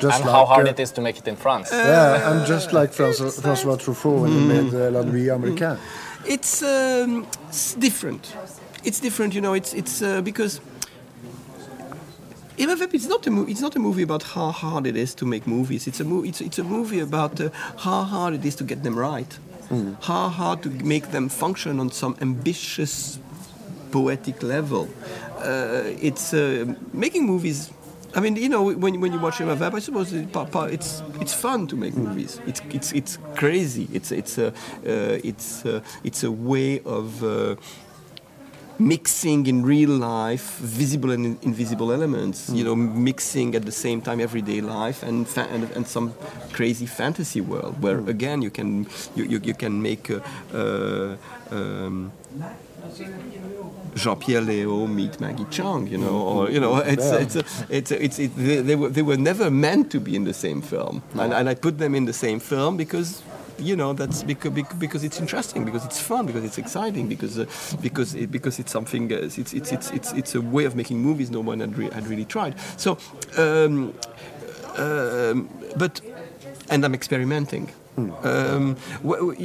Just 0.00 0.20
and 0.20 0.30
how 0.30 0.46
hard 0.46 0.66
uh, 0.66 0.70
it 0.70 0.80
is 0.80 0.92
to 0.92 1.00
make 1.00 1.18
it 1.18 1.28
in 1.28 1.36
France. 1.36 1.68
Yeah, 1.72 2.30
and 2.32 2.46
just 2.46 2.72
like 2.72 2.90
Francois, 2.92 3.30
Francois 3.30 3.76
Truffaut 3.76 4.20
when 4.22 4.32
he 4.32 4.40
made 4.40 4.74
uh, 4.74 4.90
La 4.90 5.02
Nuit 5.02 5.28
Américaine. 5.28 5.78
It's, 6.26 6.62
um, 6.62 7.26
it's 7.48 7.74
different. 7.74 8.34
It's 8.84 8.98
different, 9.00 9.34
you 9.34 9.40
know. 9.40 9.54
It's 9.54 9.74
it's 9.74 10.00
uh, 10.02 10.22
because. 10.22 10.60
Irma 12.58 12.76
Vep, 12.76 12.92
it's 12.94 13.06
not 13.08 13.26
a 13.26 13.30
mo- 13.30 13.46
it's 13.48 13.60
not 13.62 13.74
a 13.76 13.78
movie 13.78 14.02
about 14.02 14.22
how 14.22 14.50
hard 14.50 14.86
it 14.86 14.96
is 14.96 15.14
to 15.14 15.24
make 15.26 15.46
movies. 15.46 15.86
It's 15.86 16.00
a 16.00 16.04
mo- 16.04 16.24
it's, 16.24 16.40
it's 16.42 16.58
a 16.58 16.64
movie 16.64 17.00
about 17.00 17.40
uh, 17.40 17.48
how 17.78 18.02
hard 18.04 18.34
it 18.34 18.44
is 18.44 18.54
to 18.56 18.64
get 18.64 18.82
them 18.82 18.98
right, 18.98 19.38
how 20.02 20.28
hard 20.28 20.62
to 20.62 20.70
make 20.70 21.10
them 21.10 21.28
function 21.28 21.78
on 21.80 21.90
some 21.90 22.16
ambitious, 22.20 23.18
poetic 23.90 24.42
level. 24.42 24.88
Uh, 25.38 25.82
it's 26.00 26.34
uh, 26.34 26.74
making 26.92 27.26
movies. 27.26 27.70
I 28.14 28.20
mean, 28.20 28.34
you 28.34 28.48
know, 28.48 28.62
when, 28.62 29.00
when 29.00 29.12
you 29.12 29.20
watch 29.20 29.38
Vep, 29.38 29.74
I 29.74 29.78
suppose 29.78 30.12
it's 30.12 31.02
it's 31.20 31.32
fun 31.34 31.68
to 31.68 31.76
make 31.76 31.96
movies. 31.96 32.40
It's 32.46 32.60
it's 32.70 32.92
it's 32.92 33.18
crazy. 33.36 33.88
It's 33.92 34.10
it's 34.10 34.38
a 34.38 34.48
uh, 34.48 34.52
it's 35.22 35.64
uh, 35.64 35.80
it's 36.02 36.24
a 36.24 36.30
way 36.30 36.80
of. 36.80 37.22
Mixing 38.80 39.46
in 39.46 39.62
real 39.62 39.90
life 39.90 40.56
visible 40.58 41.10
and 41.10 41.36
invisible 41.42 41.92
elements. 41.92 42.48
You 42.48 42.64
know, 42.64 42.74
mixing 42.74 43.54
at 43.54 43.64
the 43.66 43.72
same 43.72 44.00
time 44.00 44.20
everyday 44.20 44.60
life 44.62 45.02
and 45.02 45.28
fa- 45.28 45.48
and, 45.52 45.70
and 45.76 45.86
some 45.86 46.14
crazy 46.52 46.86
fantasy 46.86 47.42
world 47.42 47.82
where 47.82 47.98
again 48.08 48.40
you 48.40 48.50
can 48.50 48.86
you, 49.14 49.24
you, 49.24 49.40
you 49.44 49.54
can 49.54 49.82
make. 49.82 50.10
Uh, 50.10 50.20
uh, 50.54 51.16
um, 51.50 52.12
Jean-Pierre 53.94 54.40
Léaud 54.42 54.86
meet 54.88 55.20
Maggie 55.20 55.44
Cheung, 55.44 55.90
you 55.90 55.98
know, 55.98 56.16
or 56.20 56.50
you 56.50 56.60
know, 56.60 56.76
it's 56.76 57.10
it's 57.10 57.36
it's 57.68 57.90
it's 57.90 58.18
it, 58.18 58.36
they, 58.36 58.62
they 58.62 58.76
were 58.76 58.88
they 58.88 59.02
were 59.02 59.16
never 59.16 59.50
meant 59.50 59.90
to 59.90 60.00
be 60.00 60.14
in 60.16 60.24
the 60.24 60.32
same 60.32 60.62
film, 60.62 61.02
and, 61.18 61.32
and 61.32 61.48
I 61.48 61.54
put 61.54 61.78
them 61.78 61.94
in 61.94 62.04
the 62.06 62.12
same 62.12 62.40
film 62.40 62.76
because 62.76 63.22
you 63.60 63.76
know 63.76 63.92
that's 63.92 64.22
because, 64.22 64.50
because 64.78 65.04
it's 65.04 65.20
interesting 65.20 65.64
because 65.64 65.84
it's 65.84 66.00
fun 66.00 66.26
because 66.26 66.44
it's 66.44 66.58
exciting 66.58 67.08
because 67.08 67.38
uh, 67.38 67.46
because 67.80 68.14
it, 68.14 68.30
because 68.30 68.58
it's 68.58 68.72
something 68.72 69.12
uh, 69.12 69.16
it's, 69.16 69.38
it's 69.38 69.72
it's 69.72 69.90
it's 69.90 70.12
it's 70.12 70.34
a 70.34 70.40
way 70.40 70.64
of 70.64 70.74
making 70.76 70.98
movies 71.00 71.30
no 71.30 71.40
one 71.40 71.60
had, 71.60 71.76
re- 71.76 71.90
had 71.90 72.06
really 72.06 72.24
tried 72.24 72.54
so 72.76 72.96
um, 73.36 73.94
um, 74.76 75.48
but 75.76 76.00
and 76.70 76.84
I'm 76.84 76.94
experimenting 76.94 77.70
um, 78.24 78.76
wh- 79.02 79.38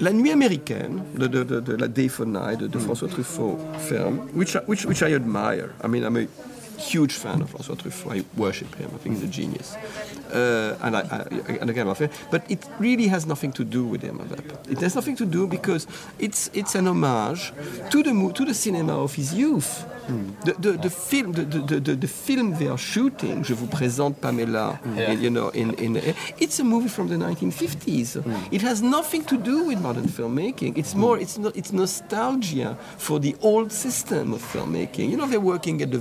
La 0.00 0.12
Nuit 0.12 0.32
américaine, 0.32 1.02
de, 1.14 1.76
La 1.76 1.86
Day 1.86 2.08
for 2.08 2.26
Night, 2.26 2.58
de, 2.58 2.68
de 2.68 2.78
François 2.78 3.08
Truffaut 3.08 3.58
film, 3.78 4.28
which, 4.34 4.54
which, 4.66 4.86
which 4.86 5.02
I 5.02 5.12
admire. 5.14 5.74
I 5.82 5.88
mean, 5.88 6.04
I'm 6.04 6.16
a 6.16 6.26
huge 6.80 7.12
fan 7.12 7.42
of 7.42 7.52
François 7.52 7.76
Truffaut. 7.76 8.12
I 8.16 8.24
worship 8.36 8.74
him. 8.74 8.90
I 8.94 8.98
think 8.98 9.16
he's 9.16 9.24
a 9.24 9.32
genius. 9.40 9.76
Uh, 10.32 10.76
and, 10.82 10.96
I, 10.96 11.00
I, 11.00 11.52
and 11.60 11.70
again, 11.70 11.86
I'm 11.88 11.96
but 12.30 12.50
it 12.50 12.66
really 12.78 13.08
has 13.08 13.26
nothing 13.26 13.52
to 13.52 13.64
do 13.64 13.84
with 13.84 14.02
Vep. 14.02 14.68
It 14.70 14.78
has 14.78 14.94
nothing 14.94 15.16
to 15.16 15.26
do 15.26 15.46
because 15.46 15.86
it's, 16.18 16.50
it's 16.54 16.74
an 16.74 16.86
homage 16.88 17.52
to 17.90 18.02
the, 18.02 18.32
to 18.34 18.44
the 18.44 18.54
cinema 18.54 18.94
of 19.02 19.14
his 19.14 19.34
youth. 19.34 19.84
Hmm. 20.06 20.30
The, 20.44 20.52
the, 20.54 20.72
the 20.78 20.90
film, 20.90 21.32
the, 21.32 21.44
the, 21.44 21.94
the, 21.94 22.08
film 22.08 22.54
they 22.58 22.66
are 22.66 22.78
shooting, 22.78 23.44
Je 23.44 23.54
vous 23.54 23.66
présente 23.66 24.16
Pamela, 24.16 24.80
hmm. 24.82 24.98
Yeah. 24.98 25.12
you 25.12 25.30
know, 25.30 25.50
in, 25.50 25.74
in, 25.74 25.96
it's 26.38 26.58
a 26.58 26.64
movie 26.64 26.88
from 26.88 27.08
the 27.08 27.16
1950s. 27.16 28.20
Hmm. 28.22 28.34
It 28.50 28.62
has 28.62 28.82
nothing 28.82 29.24
to 29.26 29.36
do 29.36 29.64
with 29.64 29.80
modern 29.80 30.08
filmmaking. 30.08 30.76
It's 30.76 30.94
more, 30.94 31.18
it's 31.18 31.38
not, 31.38 31.54
it's 31.56 31.72
nostalgia 31.72 32.76
for 32.98 33.20
the 33.20 33.36
old 33.40 33.70
system 33.70 34.32
of 34.32 34.42
filmmaking. 34.42 35.10
You 35.10 35.16
know, 35.16 35.26
they're 35.26 35.40
working 35.40 35.82
at 35.82 35.90
the 35.92 35.98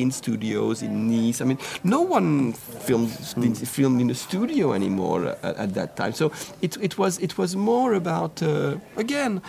Victorine 0.00 0.12
studios 0.12 0.82
in 0.82 1.08
Nice. 1.08 1.40
I 1.40 1.44
mean, 1.44 1.58
no 1.84 2.00
one 2.00 2.52
films 2.52 3.34
filmed 3.68 4.00
in 4.00 4.10
a 4.10 4.14
studio 4.14 4.72
anymore 4.72 5.36
at, 5.42 5.56
at 5.56 5.74
that 5.74 5.96
time. 5.96 6.12
So 6.12 6.32
it, 6.60 6.76
it 6.80 6.98
was, 6.98 7.18
it 7.18 7.38
was 7.38 7.56
more 7.56 7.94
about, 7.94 8.42
uh, 8.42 8.76
again, 8.96 9.42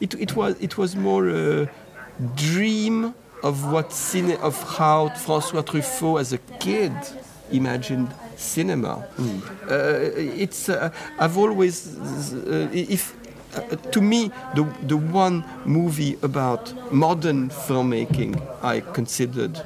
it, 0.00 0.14
it 0.14 0.34
was 0.34 0.56
it 0.60 0.76
was 0.76 0.96
more 0.96 1.28
a 1.28 1.70
dream 2.34 3.14
of 3.42 3.72
what 3.72 3.90
cine, 3.90 4.36
of 4.40 4.60
how 4.76 5.10
François 5.10 5.62
Truffaut 5.62 6.20
as 6.20 6.32
a 6.32 6.38
kid 6.58 6.92
imagined 7.52 8.08
cinema. 8.36 9.06
Uh, 9.70 10.10
it's 10.16 10.68
uh, 10.68 10.90
I've 11.20 11.38
always 11.38 11.96
uh, 11.96 12.68
if 12.72 13.14
uh, 13.54 13.60
to 13.90 14.00
me 14.00 14.30
the 14.54 14.64
the 14.86 14.96
one 14.96 15.44
movie 15.64 16.16
about 16.22 16.72
modern 16.92 17.48
filmmaking 17.50 18.40
I 18.62 18.80
considered 18.80 19.60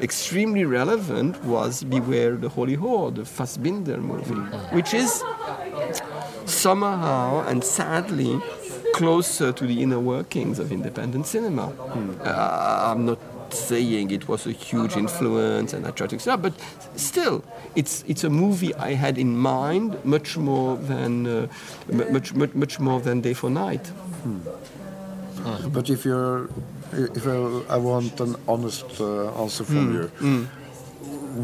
extremely 0.00 0.64
relevant 0.64 1.42
was 1.44 1.82
Beware 1.84 2.36
the 2.36 2.48
Holy 2.50 2.76
Whore, 2.76 3.14
the 3.14 3.22
Fassbinder 3.22 3.98
movie, 3.98 4.34
which 4.74 4.92
is 4.92 5.22
somehow 6.44 7.46
and 7.48 7.64
sadly 7.64 8.40
closer 8.94 9.52
to 9.52 9.66
the 9.66 9.82
inner 9.82 10.00
workings 10.00 10.58
of 10.58 10.72
independent 10.72 11.26
cinema. 11.26 11.72
Uh, 12.22 12.92
I'm 12.92 13.06
not 13.06 13.18
saying 13.54 14.10
it 14.10 14.28
was 14.28 14.46
a 14.46 14.52
huge 14.52 14.96
influence 14.96 15.72
and 15.76 15.86
I 15.86 15.90
tried 15.90 16.10
to 16.10 16.16
accept, 16.16 16.42
but 16.42 16.52
still, 16.96 17.42
it's 17.74 18.04
it's 18.08 18.24
a 18.24 18.30
movie 18.30 18.74
I 18.74 18.94
had 18.94 19.18
in 19.18 19.36
mind 19.36 19.96
much 20.04 20.36
more 20.36 20.76
than 20.76 21.26
uh, 21.26 21.46
much, 22.12 22.34
much 22.34 22.54
much 22.54 22.80
more 22.80 23.00
than 23.00 23.20
Day 23.22 23.34
for 23.34 23.50
Night. 23.50 23.90
But 25.72 25.90
if 25.90 26.04
you're, 26.04 26.48
if 26.92 27.26
I, 27.26 27.74
I 27.74 27.76
want 27.76 28.20
an 28.20 28.34
honest 28.48 29.00
uh, 29.00 29.42
answer 29.42 29.64
from 29.64 29.94
you, 29.94 30.10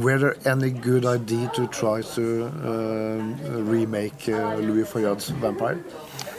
were 0.02 0.18
there 0.18 0.36
any 0.44 0.70
good 0.70 1.04
idea 1.06 1.50
to 1.54 1.66
try 1.68 2.02
to 2.16 2.46
um, 2.46 3.68
remake 3.70 4.28
uh, 4.28 4.56
Louis 4.56 4.84
Feuillade's 4.84 5.28
Vampire, 5.28 5.78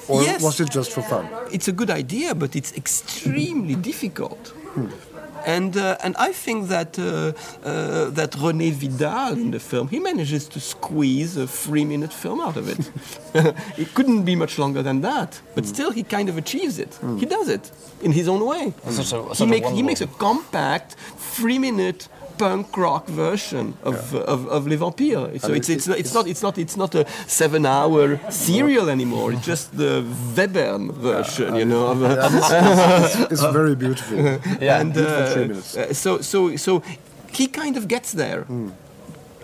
or 0.09 0.23
Yes. 0.23 0.41
was 0.41 0.59
it 0.59 0.71
just 0.71 0.91
for 0.91 1.03
fun? 1.03 1.27
it's 1.51 1.67
a 1.67 1.71
good 1.71 1.89
idea, 1.89 2.35
but 2.35 2.55
it's 2.55 2.73
extremely 2.75 3.75
difficult. 3.75 4.53
And 5.45 5.75
uh, 5.75 5.97
and 6.03 6.15
I 6.17 6.31
think 6.31 6.67
that 6.69 6.97
uh, 6.97 7.03
uh, 7.03 8.09
that 8.11 8.31
René 8.31 8.71
Vidal 8.71 9.33
in 9.33 9.51
the 9.51 9.59
film 9.59 9.87
he 9.89 9.99
manages 9.99 10.47
to 10.49 10.59
squeeze 10.59 11.35
a 11.37 11.45
three-minute 11.47 12.13
film 12.13 12.39
out 12.39 12.55
of 12.57 12.67
it. 12.69 12.91
it 13.77 13.93
couldn't 13.93 14.23
be 14.23 14.35
much 14.35 14.57
longer 14.57 14.81
than 14.83 15.01
that, 15.01 15.41
but 15.55 15.65
still 15.65 15.91
he 15.91 16.03
kind 16.03 16.29
of 16.29 16.37
achieves 16.37 16.79
it. 16.79 16.97
He 17.19 17.25
does 17.25 17.49
it 17.49 17.71
in 18.01 18.11
his 18.11 18.27
own 18.27 18.45
way. 18.45 18.73
Such 18.89 19.13
a- 19.13 19.21
he 19.23 19.35
such 19.35 19.41
a 19.41 19.45
makes 19.47 19.69
he 19.71 19.83
makes 19.83 20.01
a 20.01 20.07
compact 20.07 20.95
three-minute 21.35 22.07
punk 22.37 22.77
rock 22.77 23.07
version 23.07 23.73
of, 23.83 24.13
of, 24.15 24.47
of 24.47 24.67
Les 24.67 24.75
Vampires. 24.75 25.41
So 25.41 25.53
it's, 25.53 25.69
it's, 25.69 25.87
not, 25.87 25.97
it's 25.99 26.13
not 26.13 26.27
it's 26.27 26.41
not 26.41 26.57
it's 26.57 26.77
not 26.77 26.95
a 26.95 27.05
seven-hour 27.27 28.19
serial 28.29 28.89
anymore. 28.89 29.33
It's 29.33 29.45
just 29.45 29.75
the 29.77 30.03
Webern 30.35 30.91
version, 30.93 31.55
you 31.55 31.65
know. 31.65 31.93
Yeah, 31.93 32.29
it's, 32.31 33.15
it's, 33.15 33.31
it's 33.31 33.43
very 33.53 33.75
beautiful. 33.75 34.17
Yeah. 34.61 34.79
and 34.81 34.97
uh, 34.97 35.01
uh, 35.01 35.93
so 35.93 36.21
so 36.21 36.55
so 36.55 36.81
he 37.31 37.47
kind 37.47 37.77
of 37.77 37.87
gets 37.87 38.11
there. 38.11 38.45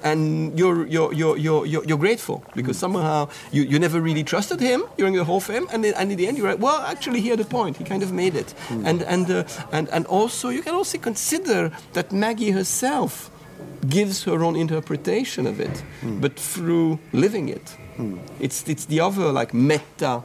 And 0.04 0.58
you're, 0.58 0.88
you're, 0.88 1.14
you're, 1.14 1.38
you're, 1.38 1.66
you're 1.66 1.86
you're 1.86 1.98
grateful 1.98 2.44
because 2.56 2.78
mm. 2.78 2.80
somehow 2.80 3.30
you, 3.52 3.64
you 3.64 3.80
never 3.80 4.00
really 4.02 4.24
trusted 4.24 4.60
him 4.60 4.84
during 4.98 5.16
the 5.16 5.24
whole 5.24 5.40
film, 5.40 5.68
and, 5.72 5.84
then, 5.84 5.94
and 5.96 6.12
in 6.12 6.18
the 6.18 6.28
end 6.28 6.38
you're 6.38 6.50
like, 6.50 6.62
well, 6.62 6.82
actually, 6.82 7.22
he 7.22 7.30
had 7.30 7.40
a 7.40 7.46
point. 7.46 7.78
He 7.78 7.84
kind 7.84 8.04
of 8.04 8.12
made 8.12 8.36
it, 8.36 8.54
mm. 8.68 8.86
and 8.86 9.04
and, 9.04 9.30
uh, 9.30 9.44
and 9.72 9.90
and 9.90 10.06
also 10.08 10.50
you 10.50 10.62
can 10.62 10.76
also 10.76 10.98
consider 10.98 11.72
that 11.94 12.12
Maggie 12.12 12.52
herself 12.52 13.30
gives 13.90 14.24
her 14.24 14.44
own 14.44 14.56
interpretation 14.56 15.48
of 15.48 15.60
it, 15.60 15.84
mm. 16.02 16.22
but 16.22 16.40
through 16.40 17.00
living 17.12 17.50
it. 17.50 17.78
It's 18.40 18.68
it's 18.68 18.86
the 18.86 19.02
other 19.02 19.32
like 19.32 19.54
meta 19.54 20.24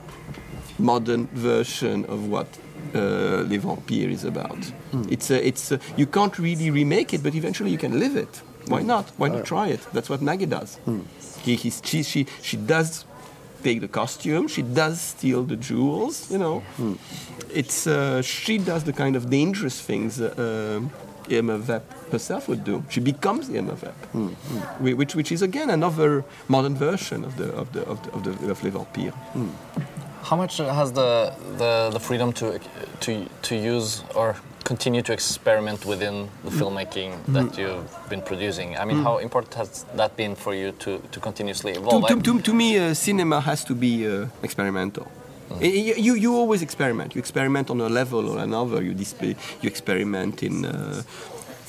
modern 0.78 1.26
version 1.32 2.04
of 2.04 2.28
what 2.28 2.46
uh, 2.94 3.44
Les 3.48 3.58
Vampires 3.58 4.12
is 4.12 4.24
about. 4.24 4.58
It's 5.10 5.30
a, 5.30 5.46
it's 5.46 5.72
a, 5.72 5.80
you 5.96 6.06
can't 6.06 6.38
really 6.38 6.70
remake 6.70 7.14
it, 7.14 7.22
but 7.22 7.34
eventually 7.34 7.70
you 7.70 7.78
can 7.78 7.98
live 7.98 8.16
it. 8.16 8.42
Why 8.68 8.82
not? 8.82 9.10
Why 9.18 9.28
not 9.28 9.44
try 9.44 9.68
it? 9.68 9.80
That's 9.92 10.08
what 10.08 10.20
Maggie 10.22 10.46
does. 10.46 10.78
He, 11.42 11.56
he's, 11.56 11.80
she, 11.84 12.02
she, 12.02 12.26
she 12.42 12.56
does 12.56 13.04
take 13.62 13.80
the 13.80 13.88
costume. 13.88 14.48
She 14.48 14.62
does 14.62 15.00
steal 15.00 15.42
the 15.44 15.56
jewels. 15.56 16.30
You 16.30 16.38
know, 16.38 16.62
it's 17.50 17.86
uh, 17.86 18.22
she 18.22 18.58
does 18.58 18.84
the 18.84 18.92
kind 18.92 19.16
of 19.16 19.28
dangerous 19.30 19.80
things 19.80 20.20
uh, 20.20 20.32
um, 20.38 20.90
Irma 21.30 21.58
Vep 21.58 21.82
herself 22.12 22.48
would 22.48 22.64
do. 22.64 22.82
She 22.88 23.00
becomes 23.00 23.48
Irma 23.50 23.74
Vep, 23.74 23.94
Whi- 24.80 24.94
which 24.94 25.14
which 25.14 25.32
is 25.32 25.42
again 25.42 25.70
another 25.70 26.24
modern 26.48 26.74
version 26.74 27.24
of 27.24 27.36
the 27.36 27.52
of 27.54 27.72
the 27.72 27.82
of 27.88 27.98
the, 28.02 28.10
of, 28.12 28.22
the, 28.24 28.50
of 28.50 28.62
Les 28.64 28.70
Vampires. 28.70 29.14
How 30.24 30.36
much 30.36 30.56
has 30.58 30.92
the, 30.92 31.32
the, 31.58 31.90
the 31.92 32.00
freedom 32.00 32.32
to, 32.34 32.58
to, 33.00 33.26
to 33.42 33.54
use 33.54 34.02
or 34.14 34.36
continue 34.64 35.02
to 35.02 35.12
experiment 35.12 35.84
within 35.84 36.30
the 36.44 36.50
filmmaking 36.50 37.10
that 37.28 37.58
you've 37.58 38.08
been 38.08 38.22
producing? 38.22 38.76
I 38.78 38.84
mean, 38.86 39.02
how 39.02 39.18
important 39.18 39.54
has 39.54 39.84
that 39.96 40.16
been 40.16 40.34
for 40.34 40.54
you 40.54 40.72
to, 40.72 40.98
to 41.12 41.20
continuously 41.20 41.72
evolve? 41.72 42.08
to, 42.08 42.20
to, 42.22 42.40
to 42.40 42.54
me, 42.54 42.78
uh, 42.78 42.94
cinema 42.94 43.40
has 43.40 43.64
to 43.64 43.74
be 43.74 44.06
uh, 44.06 44.26
experimental. 44.42 45.06
I- 45.60 45.64
You, 46.06 46.14
you 46.14 46.34
always 46.34 46.62
experiment. 46.62 47.14
You 47.14 47.18
experiment 47.18 47.68
on 47.70 47.80
a 47.80 47.88
level 47.88 48.30
or 48.30 48.38
another. 48.38 48.82
You, 48.82 48.94
display, 48.94 49.36
you 49.60 49.68
experiment 49.68 50.42
in 50.42 50.64
uh, 50.64 51.02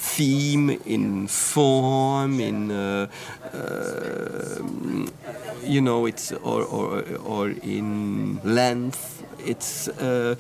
theme, 0.06 0.70
in 0.86 1.28
form, 1.28 2.40
in 2.40 2.72
uh, 2.72 3.08
uh, 3.54 4.60
you 5.64 5.82
know, 5.82 6.06
it's 6.06 6.32
or, 6.32 6.64
or, 6.64 7.04
or 7.26 7.50
in 7.50 8.40
length. 8.44 9.15
It's 9.46 9.88
uh, 9.88 10.36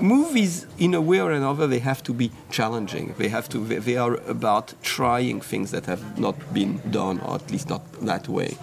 movies 0.00 0.66
in 0.78 0.94
a 0.94 1.00
way 1.00 1.20
or 1.20 1.32
another 1.32 1.66
they 1.66 1.78
have 1.78 2.02
to 2.04 2.12
be 2.12 2.30
challenging. 2.50 3.14
They 3.18 3.28
have 3.28 3.48
to. 3.50 3.58
They, 3.58 3.78
they 3.78 3.96
are 3.96 4.14
about 4.28 4.74
trying 4.82 5.40
things 5.40 5.70
that 5.70 5.86
have 5.86 6.18
not 6.18 6.36
been 6.52 6.80
done, 6.90 7.20
or 7.20 7.34
at 7.36 7.50
least 7.50 7.68
not 7.68 7.82
that 8.02 8.28
way. 8.28 8.56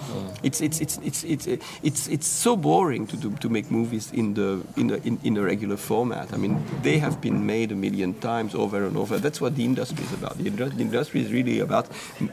It's 0.44 0.62
it's 0.62 0.80
it's 0.82 0.98
it's 1.00 1.24
it's 1.24 1.48
it's 1.84 2.08
it's 2.08 2.28
so 2.28 2.56
boring 2.56 3.08
to 3.08 3.18
do 3.18 3.32
to 3.32 3.50
make 3.50 3.72
movies 3.72 4.12
in 4.12 4.34
the 4.34 4.62
in 4.78 4.92
a 4.92 4.96
in, 4.98 5.20
in 5.24 5.38
a 5.38 5.42
regular 5.42 5.78
format. 5.78 6.34
I 6.34 6.38
mean, 6.38 6.64
they 6.84 7.00
have 7.00 7.22
been 7.22 7.46
made 7.46 7.72
a 7.72 7.76
million 7.76 8.14
times 8.20 8.56
over 8.56 8.86
and 8.86 8.98
over. 8.98 9.18
That's 9.18 9.42
what 9.42 9.56
the 9.56 9.66
industry 9.66 10.04
is 10.04 10.14
about. 10.14 10.38
The, 10.38 10.50
the 10.50 10.82
industry 10.82 11.22
is 11.22 11.32
really 11.32 11.60
about 11.60 11.88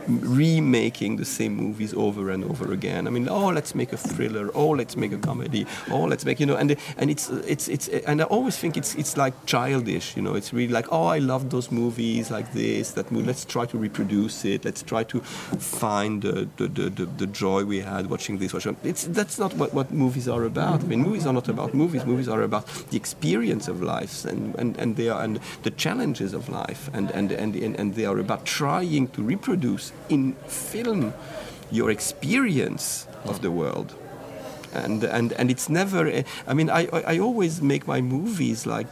remaking 0.09 1.17
the 1.17 1.25
same 1.25 1.57
movies 1.57 1.95
over 1.95 2.31
and 2.31 2.45
over 2.45 2.73
again. 2.73 3.07
I 3.07 3.11
mean, 3.11 3.29
oh, 3.29 3.49
let's 3.49 3.75
make 3.75 3.93
a 3.93 3.97
thriller. 3.97 4.51
Oh, 4.55 4.71
let's 4.71 4.97
make 4.97 5.13
a 5.13 5.19
comedy. 5.19 5.67
Oh, 5.91 6.05
let's 6.05 6.25
make 6.25 6.41
you 6.41 6.47
know. 6.47 6.57
And 6.57 6.72
and 6.97 7.11
it's 7.11 7.31
it's 7.31 7.69
it's 7.69 7.89
and 7.89 8.21
I 8.21 8.25
always 8.25 8.57
think 8.57 8.77
it's 8.77 8.95
it's 8.95 9.17
like 9.17 9.35
childish. 9.47 10.17
You 10.17 10.23
know, 10.23 10.35
it's 10.35 10.53
really 10.53 10.73
like 10.73 10.87
oh, 10.91 11.07
I 11.07 11.19
love 11.19 11.51
those 11.51 11.71
movies 11.71 12.31
like 12.31 12.53
this. 12.53 12.93
That 12.93 13.11
movie. 13.11 13.27
Let's 13.27 13.45
try 13.45 13.67
to 13.67 13.79
reproduce 13.79 14.45
it. 14.45 14.65
Let's 14.65 14.83
try 14.83 15.05
to 15.05 15.21
find 15.21 16.23
the 16.23 16.49
the, 16.57 16.69
the, 16.69 17.07
the, 17.07 17.27
joy 17.27 17.65
we 17.65 17.81
had 17.81 18.11
watching 18.11 18.39
this. 18.39 18.53
Watching. 18.53 18.77
It's 18.85 19.05
that's 19.05 19.39
not 19.39 19.55
what, 19.55 19.73
what 19.73 19.91
movies 19.91 20.29
are 20.29 20.45
about. 20.45 20.81
I 20.83 20.87
mean, 20.87 21.01
movies 21.01 21.27
are 21.27 21.33
not 21.33 21.49
about 21.49 21.75
movies. 21.75 22.05
Movies 22.05 22.29
are 22.29 22.43
about 22.43 22.67
the 22.91 22.97
experience 22.97 23.69
of 23.69 23.83
life 23.83 24.25
and, 24.25 24.55
and, 24.57 24.77
and 24.79 24.97
they 24.97 25.09
are 25.09 25.23
and 25.23 25.41
the 25.63 25.71
challenges 25.71 26.35
of 26.35 26.49
life 26.49 26.91
and, 26.93 27.11
and, 27.11 27.33
and, 27.33 27.55
and, 27.57 27.77
and 27.79 27.95
they 27.95 28.05
are 28.05 28.19
about 28.19 28.45
trying 28.45 29.09
to 29.09 29.23
reproduce 29.23 29.93
in 30.09 30.35
film 30.47 31.13
your 31.71 31.91
experience 31.91 33.07
of 33.25 33.41
the 33.43 33.51
world. 33.51 33.95
And, 34.75 35.05
and, 35.05 35.33
and 35.33 35.51
it's 35.51 35.69
never, 35.69 36.11
I 36.47 36.55
mean, 36.55 36.71
I, 36.71 36.87
I 36.93 37.19
always 37.19 37.61
make 37.61 37.87
my 37.87 38.01
movies 38.01 38.67
like, 38.67 38.87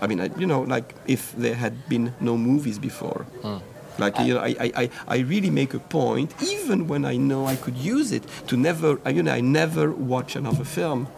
I 0.00 0.06
mean, 0.06 0.20
I, 0.20 0.30
you 0.38 0.46
know, 0.46 0.62
like 0.62 0.94
if 1.06 1.32
there 1.36 1.54
had 1.56 1.88
been 1.88 2.14
no 2.20 2.36
movies 2.38 2.78
before. 2.78 3.26
Hmm. 3.42 3.58
Like 4.00 4.16
you 4.20 4.34
know, 4.34 4.40
I, 4.40 4.54
I, 4.60 4.72
I- 4.76 4.90
I 5.08 5.18
really 5.18 5.50
make 5.50 5.74
a 5.74 5.80
point, 5.80 6.32
even 6.40 6.86
when 6.86 7.04
I 7.04 7.16
know 7.16 7.46
I 7.46 7.56
could 7.56 7.76
use 7.76 8.12
it, 8.12 8.22
to 8.46 8.56
never, 8.56 9.00
I- 9.04 9.10
you 9.10 9.22
know, 9.24 9.32
I 9.32 9.40
never 9.40 9.90
watch 9.90 10.36
another 10.36 10.62
film 10.64 11.08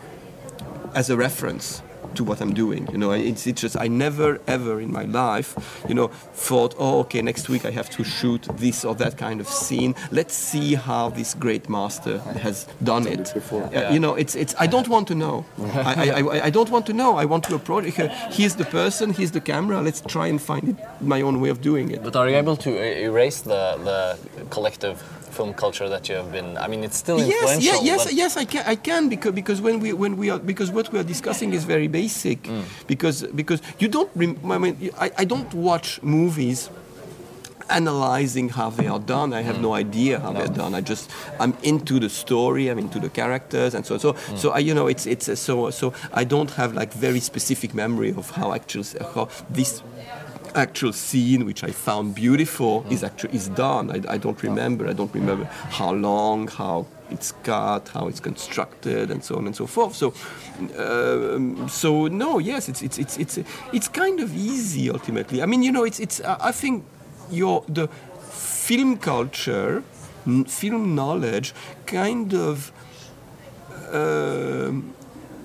as 0.94 1.10
a 1.10 1.16
reference 1.16 1.82
to 2.14 2.24
what 2.24 2.40
I'm 2.40 2.52
doing. 2.54 2.88
You 2.92 2.98
know, 2.98 3.12
it's, 3.12 3.46
it's 3.46 3.60
just 3.60 3.76
I 3.76 3.88
never 3.88 4.40
ever 4.46 4.80
in 4.80 4.92
my 4.92 5.04
life, 5.04 5.54
you 5.88 5.94
know, 5.94 6.08
thought, 6.34 6.74
oh, 6.78 7.00
okay, 7.00 7.22
next 7.22 7.48
week 7.48 7.64
I 7.64 7.70
have 7.70 7.90
to 7.90 8.04
shoot 8.04 8.42
this 8.56 8.84
or 8.84 8.94
that 8.96 9.16
kind 9.16 9.40
of 9.40 9.48
scene. 9.48 9.94
Let's 10.10 10.34
see 10.34 10.74
how 10.74 11.10
this 11.10 11.34
great 11.34 11.68
master 11.68 12.18
has 12.42 12.66
done 12.82 13.06
it. 13.06 13.32
before. 13.34 13.62
Uh, 13.74 13.92
You 13.92 14.00
know, 14.00 14.14
it's 14.14 14.34
it's. 14.34 14.54
I 14.58 14.66
don't 14.66 14.88
want 14.88 15.08
to 15.08 15.14
know. 15.14 15.44
I, 15.74 16.10
I, 16.10 16.20
I, 16.20 16.46
I 16.46 16.50
don't 16.50 16.70
want 16.70 16.86
to 16.86 16.92
know. 16.92 17.16
I 17.16 17.24
want 17.26 17.44
to 17.44 17.54
approach. 17.54 17.98
uh, 17.98 18.08
Here's 18.30 18.54
the 18.56 18.64
person. 18.64 19.12
Here's 19.12 19.30
the 19.32 19.40
camera. 19.40 19.80
Let's 19.82 20.00
try 20.00 20.26
and 20.28 20.40
find 20.40 20.68
it, 20.70 20.76
my 21.00 21.22
own 21.22 21.40
way 21.40 21.50
of 21.50 21.60
doing 21.60 21.90
it. 21.90 22.02
But 22.02 22.16
are 22.16 22.28
you 22.28 22.36
able 22.36 22.56
to 22.56 22.70
erase 23.08 23.40
the, 23.42 23.76
the 23.84 24.44
collective 24.50 24.96
film 25.30 25.54
culture 25.54 25.88
that 25.88 26.08
you 26.08 26.16
have 26.16 26.30
been? 26.32 26.56
I 26.58 26.66
mean, 26.68 26.84
it's 26.84 26.96
still 26.96 27.18
Yes, 27.18 27.30
influential. 27.32 27.84
yeah, 27.84 27.96
yes, 27.96 28.12
yes, 28.12 28.36
I 28.36 28.44
can, 28.44 28.64
I 28.66 28.76
can 28.76 29.08
because 29.08 29.32
because 29.32 29.60
when 29.60 29.80
we 29.80 29.92
when 29.92 30.16
we 30.16 30.30
are 30.30 30.38
because 30.38 30.70
what 30.70 30.92
we 30.92 30.98
are 30.98 31.04
discussing 31.14 31.52
is 31.54 31.64
very 31.64 31.88
basic 31.88 32.42
Mm. 32.42 32.62
because 32.86 33.22
because 33.34 33.60
you 33.78 33.88
don't 33.88 34.10
rem- 34.14 34.38
I 34.50 34.58
mean 34.58 34.90
I, 34.98 35.10
I 35.22 35.24
don't 35.24 35.52
watch 35.54 36.02
movies 36.02 36.70
analyzing 37.68 38.48
how 38.48 38.68
they 38.70 38.88
are 38.88 38.98
done. 38.98 39.32
I 39.32 39.42
have 39.42 39.56
Mm. 39.58 39.62
no 39.62 39.74
idea 39.74 40.18
how 40.18 40.32
they're 40.32 40.48
done. 40.48 40.74
I 40.74 40.80
just 40.80 41.10
I'm 41.38 41.54
into 41.62 42.00
the 42.00 42.08
story. 42.08 42.68
I'm 42.70 42.78
into 42.78 42.98
the 42.98 43.08
characters, 43.08 43.74
and 43.74 43.86
so 43.86 43.94
on. 43.94 44.00
so 44.00 44.12
Mm. 44.14 44.38
so 44.38 44.50
I 44.50 44.58
you 44.58 44.74
know 44.74 44.88
it's 44.88 45.06
it's 45.06 45.38
so 45.40 45.70
so 45.70 45.92
I 46.12 46.24
don't 46.24 46.50
have 46.52 46.74
like 46.74 46.92
very 46.92 47.20
specific 47.20 47.74
memory 47.74 48.12
of 48.16 48.30
how 48.30 48.52
actual 48.52 48.84
how 49.14 49.28
this 49.54 49.82
actual 50.54 50.92
scene 50.92 51.44
which 51.44 51.62
I 51.64 51.70
found 51.70 52.14
beautiful 52.14 52.84
is 52.90 53.02
actually 53.04 53.34
is 53.34 53.48
done. 53.48 53.90
I, 53.90 54.14
I 54.14 54.18
don't 54.18 54.42
remember. 54.42 54.88
I 54.88 54.92
don't 54.92 55.14
remember 55.14 55.44
how 55.44 55.92
long, 55.92 56.48
how 56.48 56.86
it's 57.10 57.32
cut, 57.42 57.88
how 57.88 58.08
it's 58.08 58.20
constructed, 58.20 59.10
and 59.10 59.22
so 59.24 59.36
on 59.36 59.46
and 59.46 59.56
so 59.56 59.66
forth. 59.66 59.94
So, 59.94 60.12
um, 60.78 61.68
so 61.68 62.06
no, 62.08 62.38
yes, 62.38 62.68
it's 62.68 62.82
it's 62.82 62.98
it's 62.98 63.16
it's 63.18 63.38
it's 63.72 63.88
kind 63.88 64.20
of 64.20 64.34
easy 64.34 64.90
ultimately. 64.90 65.42
I 65.42 65.46
mean, 65.46 65.62
you 65.62 65.72
know, 65.72 65.84
it's 65.84 66.00
it's. 66.00 66.20
I 66.20 66.36
I 66.48 66.52
think 66.52 66.84
your 67.30 67.64
the 67.68 67.88
film 68.30 68.96
culture, 68.98 69.82
n- 70.26 70.44
film 70.44 70.94
knowledge, 70.94 71.52
kind 71.86 72.34
of 72.34 72.72
um, 73.92 74.94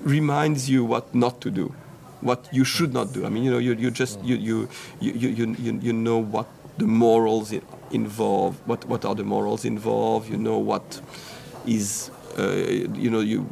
reminds 0.04 0.70
you 0.70 0.84
what 0.84 1.14
not 1.14 1.40
to 1.40 1.50
do, 1.50 1.74
what 2.20 2.48
you 2.52 2.64
should 2.64 2.92
not 2.92 3.12
do. 3.12 3.26
I 3.26 3.28
mean, 3.28 3.44
you 3.44 3.50
know, 3.50 3.58
you, 3.58 3.74
you 3.74 3.90
just 3.90 4.22
you 4.24 4.36
you, 4.36 4.68
you, 5.00 5.28
you, 5.30 5.78
you, 5.82 5.92
know 5.92 6.18
what 6.18 6.46
the 6.78 6.86
morals 6.86 7.52
involve, 7.90 8.56
what 8.66 8.84
what 8.86 9.04
are 9.04 9.14
the 9.14 9.24
morals 9.24 9.64
involved. 9.64 10.28
You 10.30 10.38
know 10.38 10.58
what 10.58 11.00
is. 11.66 12.10
Uh, 12.38 12.52
you 12.92 13.08
know, 13.08 13.20
you 13.20 13.46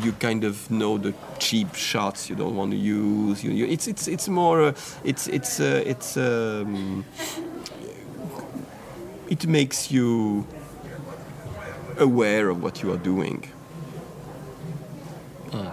you 0.00 0.12
kind 0.12 0.44
of 0.44 0.70
know 0.70 0.96
the 0.96 1.12
cheap 1.40 1.74
shots 1.74 2.30
you 2.30 2.36
don't 2.36 2.54
want 2.54 2.70
to 2.70 2.76
use. 2.76 3.42
You, 3.42 3.50
you, 3.50 3.66
it's 3.66 3.88
it's 3.88 4.06
it's 4.06 4.28
more. 4.28 4.62
Uh, 4.62 4.74
it's 5.02 5.26
it's 5.26 5.58
uh, 5.58 5.82
it's. 5.84 6.16
Um, 6.16 7.04
it 9.28 9.46
makes 9.46 9.90
you 9.90 10.46
aware 11.98 12.48
of 12.48 12.62
what 12.62 12.82
you 12.82 12.92
are 12.92 12.96
doing. 12.96 13.50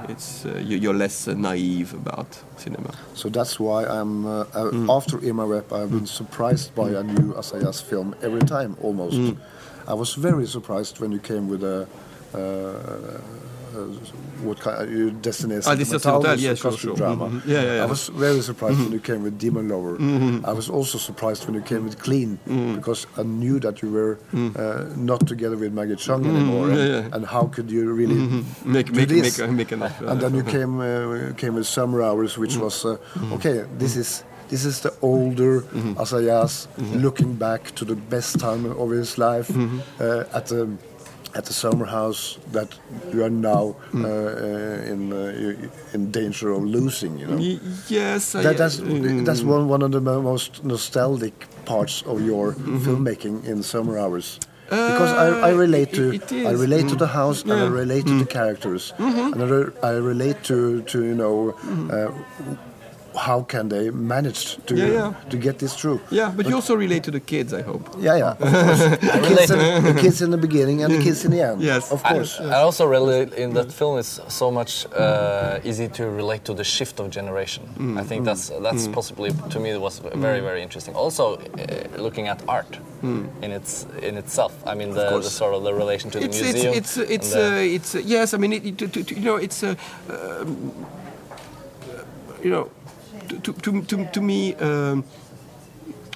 It's 0.09 0.45
uh, 0.45 0.57
you, 0.63 0.77
you're 0.77 0.93
less 0.97 1.27
uh, 1.27 1.33
naive 1.33 1.93
about 1.93 2.27
cinema. 2.57 2.91
So 3.13 3.29
that's 3.29 3.59
why 3.59 3.85
I'm 3.85 4.25
uh, 4.25 4.31
uh, 4.53 4.71
Mm. 4.71 4.89
after 4.89 5.17
Irma 5.17 5.45
Vep. 5.47 5.71
I've 5.73 5.89
been 5.91 6.07
surprised 6.07 6.73
by 6.75 6.89
a 6.89 7.03
new 7.03 7.33
Assayas 7.33 7.81
film 7.81 8.15
every 8.21 8.41
time 8.41 8.75
almost. 8.81 9.17
Mm. 9.17 9.37
I 9.87 9.93
was 9.93 10.15
very 10.15 10.47
surprised 10.47 10.99
when 10.99 11.11
you 11.11 11.19
came 11.19 11.47
with 11.47 11.63
a. 11.63 11.87
Uh, 12.33 13.21
what 14.43 14.59
kind 14.59 14.81
of 14.81 14.91
your 14.91 15.11
Destiny 15.11 15.55
Ah, 15.55 15.75
Destinée 15.75 15.85
Sentimentale, 15.85 16.39
yeah, 16.39 16.55
sure, 16.55 16.71
sure. 16.77 16.95
drama. 16.95 17.25
Mhm. 17.29 17.41
Yeah, 17.45 17.61
yeah, 17.61 17.75
yeah. 17.77 17.83
I 17.83 17.85
was 17.87 18.09
very 18.09 18.41
surprised 18.41 18.79
when 18.79 18.91
you 18.91 18.99
came 18.99 19.21
with 19.23 19.37
Demon 19.37 19.67
Lover. 19.69 19.97
Mhm. 19.97 20.43
I 20.45 20.53
was 20.53 20.69
also 20.69 20.97
surprised 20.97 21.45
when 21.45 21.55
you 21.55 21.61
came 21.71 21.83
with 21.83 21.97
Clean 21.97 22.37
Mm. 22.47 22.75
because 22.75 23.07
I 23.17 23.23
knew 23.23 23.59
that 23.59 23.81
you 23.81 23.89
were 23.91 24.17
uh, 24.33 24.85
not 24.95 25.21
together 25.27 25.57
with 25.57 25.71
Maggie 25.73 25.95
Cheung 26.05 26.23
Mm, 26.23 26.29
anymore. 26.35 26.69
and, 26.69 26.77
yeah. 26.77 27.13
and 27.15 27.25
how 27.25 27.43
could 27.55 27.69
you 27.71 27.83
really. 27.93 28.15
Make- 28.65 28.91
make- 28.93 29.07
this? 29.09 29.37
make 29.39 29.51
make 29.51 29.71
enough, 29.71 29.95
uh, 30.01 30.09
and 30.11 30.19
then 30.21 30.33
you 30.35 30.43
came 30.43 30.73
uh, 30.79 31.33
came 31.41 31.53
with 31.55 31.67
Summer 31.67 32.01
Hours, 32.01 32.37
which 32.37 32.55
was 32.57 32.85
uh, 32.85 32.97
okay. 33.35 33.63
This 33.79 33.95
is 33.95 34.23
this 34.49 34.63
is 34.65 34.79
the 34.81 34.91
older 35.01 35.63
Assayas 35.97 36.67
looking 37.05 37.33
back 37.37 37.73
to 37.75 37.85
the 37.85 37.95
best 37.95 38.39
time 38.39 38.65
of 38.65 38.91
his 38.91 39.17
life 39.17 39.49
uh, 39.99 40.23
at 40.37 40.45
the 40.47 40.67
at 41.35 41.43
the 41.45 41.53
summer 41.53 41.85
house 41.85 42.37
that 42.51 42.69
you 43.13 43.23
are 43.23 43.29
now 43.29 43.75
uh, 43.93 44.07
uh, 44.07 44.91
in 44.93 45.11
uh, 45.13 45.93
in 45.93 46.11
danger 46.11 46.49
of 46.51 46.63
losing. 46.63 47.19
You 47.19 47.27
know. 47.27 47.37
Y- 47.37 47.59
yes, 47.89 48.35
I, 48.35 48.41
That, 48.43 48.57
that's 48.57 48.77
mm. 48.79 49.25
that's 49.25 49.43
one 49.43 49.67
one 49.67 49.81
of 49.85 49.91
the 49.91 50.01
most 50.01 50.63
nostalgic 50.63 51.33
parts 51.65 52.03
of 52.07 52.21
your 52.25 52.53
filmmaking 52.85 53.43
in 53.45 53.63
summer 53.63 53.97
hours. 53.99 54.39
Because 54.69 55.11
I, 55.13 55.49
I 55.49 55.51
relate 55.51 55.93
to 55.93 56.11
it- 56.13 56.31
it 56.31 56.47
I 56.47 56.51
relate 56.65 56.87
to 56.89 56.95
the 56.95 57.07
house 57.07 57.43
and 57.43 57.51
I 57.53 57.55
Yeah. 57.65 57.81
relate 57.83 58.05
to 58.07 58.17
the 58.23 58.25
characters 58.25 58.93
and 58.97 59.35
I, 59.43 59.45
re- 59.45 59.73
I 59.83 59.91
relate 60.11 60.37
to 60.49 60.81
to 60.91 60.97
you 61.09 61.15
know 61.21 61.53
uh, 61.95 62.11
how 63.17 63.41
can 63.43 63.69
they 63.69 63.89
manage 63.91 64.57
to 64.65 64.75
Yeah, 64.75 64.87
yeah. 64.93 65.13
to 65.29 65.37
get 65.37 65.57
this 65.59 65.73
through. 65.75 65.99
Yeah, 66.11 66.31
but 66.35 66.47
you 66.47 66.55
also 66.55 66.75
relate 66.75 67.03
to 67.03 67.11
the 67.11 67.19
kids, 67.19 67.53
I 67.53 67.61
hope. 67.61 67.89
Yeah, 67.99 68.17
yeah, 68.17 68.31
of 68.31 68.39
course. 68.39 68.79
the, 68.89 69.35
kids 69.37 69.51
in, 69.51 69.83
the 69.95 70.01
kids 70.01 70.21
in 70.21 70.29
the 70.31 70.37
beginning 70.37 70.83
and 70.83 70.93
the 70.93 71.01
kids 71.03 71.25
in 71.25 71.31
the 71.31 71.41
end. 71.41 71.61
Yes. 71.61 71.91
of 71.91 72.01
I, 72.05 72.13
course. 72.13 72.39
I 72.39 72.61
also 72.61 72.85
relate 72.85 73.33
in 73.33 73.53
that 73.53 73.71
film 73.71 73.97
is 73.99 74.19
so 74.27 74.51
much 74.51 74.85
uh, 74.93 75.59
easy 75.63 75.87
to 75.89 76.09
relate 76.09 76.43
to 76.45 76.53
the 76.53 76.63
shift 76.63 76.99
of 76.99 77.09
generation. 77.09 77.63
I 77.97 78.03
think 78.03 78.25
that's 78.25 78.49
that's 78.61 78.87
possibly 78.87 79.31
to 79.49 79.59
me 79.59 79.69
it 79.71 79.81
was 79.81 79.99
very 79.99 80.41
very 80.41 80.61
interesting. 80.61 80.95
Also, 80.95 81.35
uh, 81.35 82.01
looking 82.01 82.27
at 82.27 82.41
art 82.47 82.79
in 83.03 83.51
its 83.51 83.85
in 84.01 84.17
itself. 84.17 84.53
I 84.65 84.73
mean 84.75 84.89
the, 84.91 85.19
the 85.19 85.29
sort 85.29 85.53
of 85.53 85.63
the 85.63 85.73
relation 85.73 86.09
to 86.11 86.19
the 86.19 86.25
It's 86.25 86.41
museum. 86.41 86.73
it's 86.73 86.97
it's 86.97 87.11
it's 87.11 87.29
the- 87.33 87.45
uh, 87.45 87.75
it's 87.75 87.95
uh, 87.95 87.99
yes. 88.05 88.33
I 88.33 88.37
mean, 88.37 88.53
it, 88.53 88.65
it, 88.65 88.77
to, 88.79 88.87
to, 88.87 89.03
to- 89.03 89.15
you 89.15 89.21
know, 89.21 89.35
it's 89.37 89.63
uh, 89.63 89.75
um, 90.09 90.73
you 92.43 92.49
know, 92.51 92.69
to 93.27 93.53
to 93.53 93.81
to, 93.81 94.05
to 94.05 94.21
me. 94.21 94.55
Um, 94.55 95.03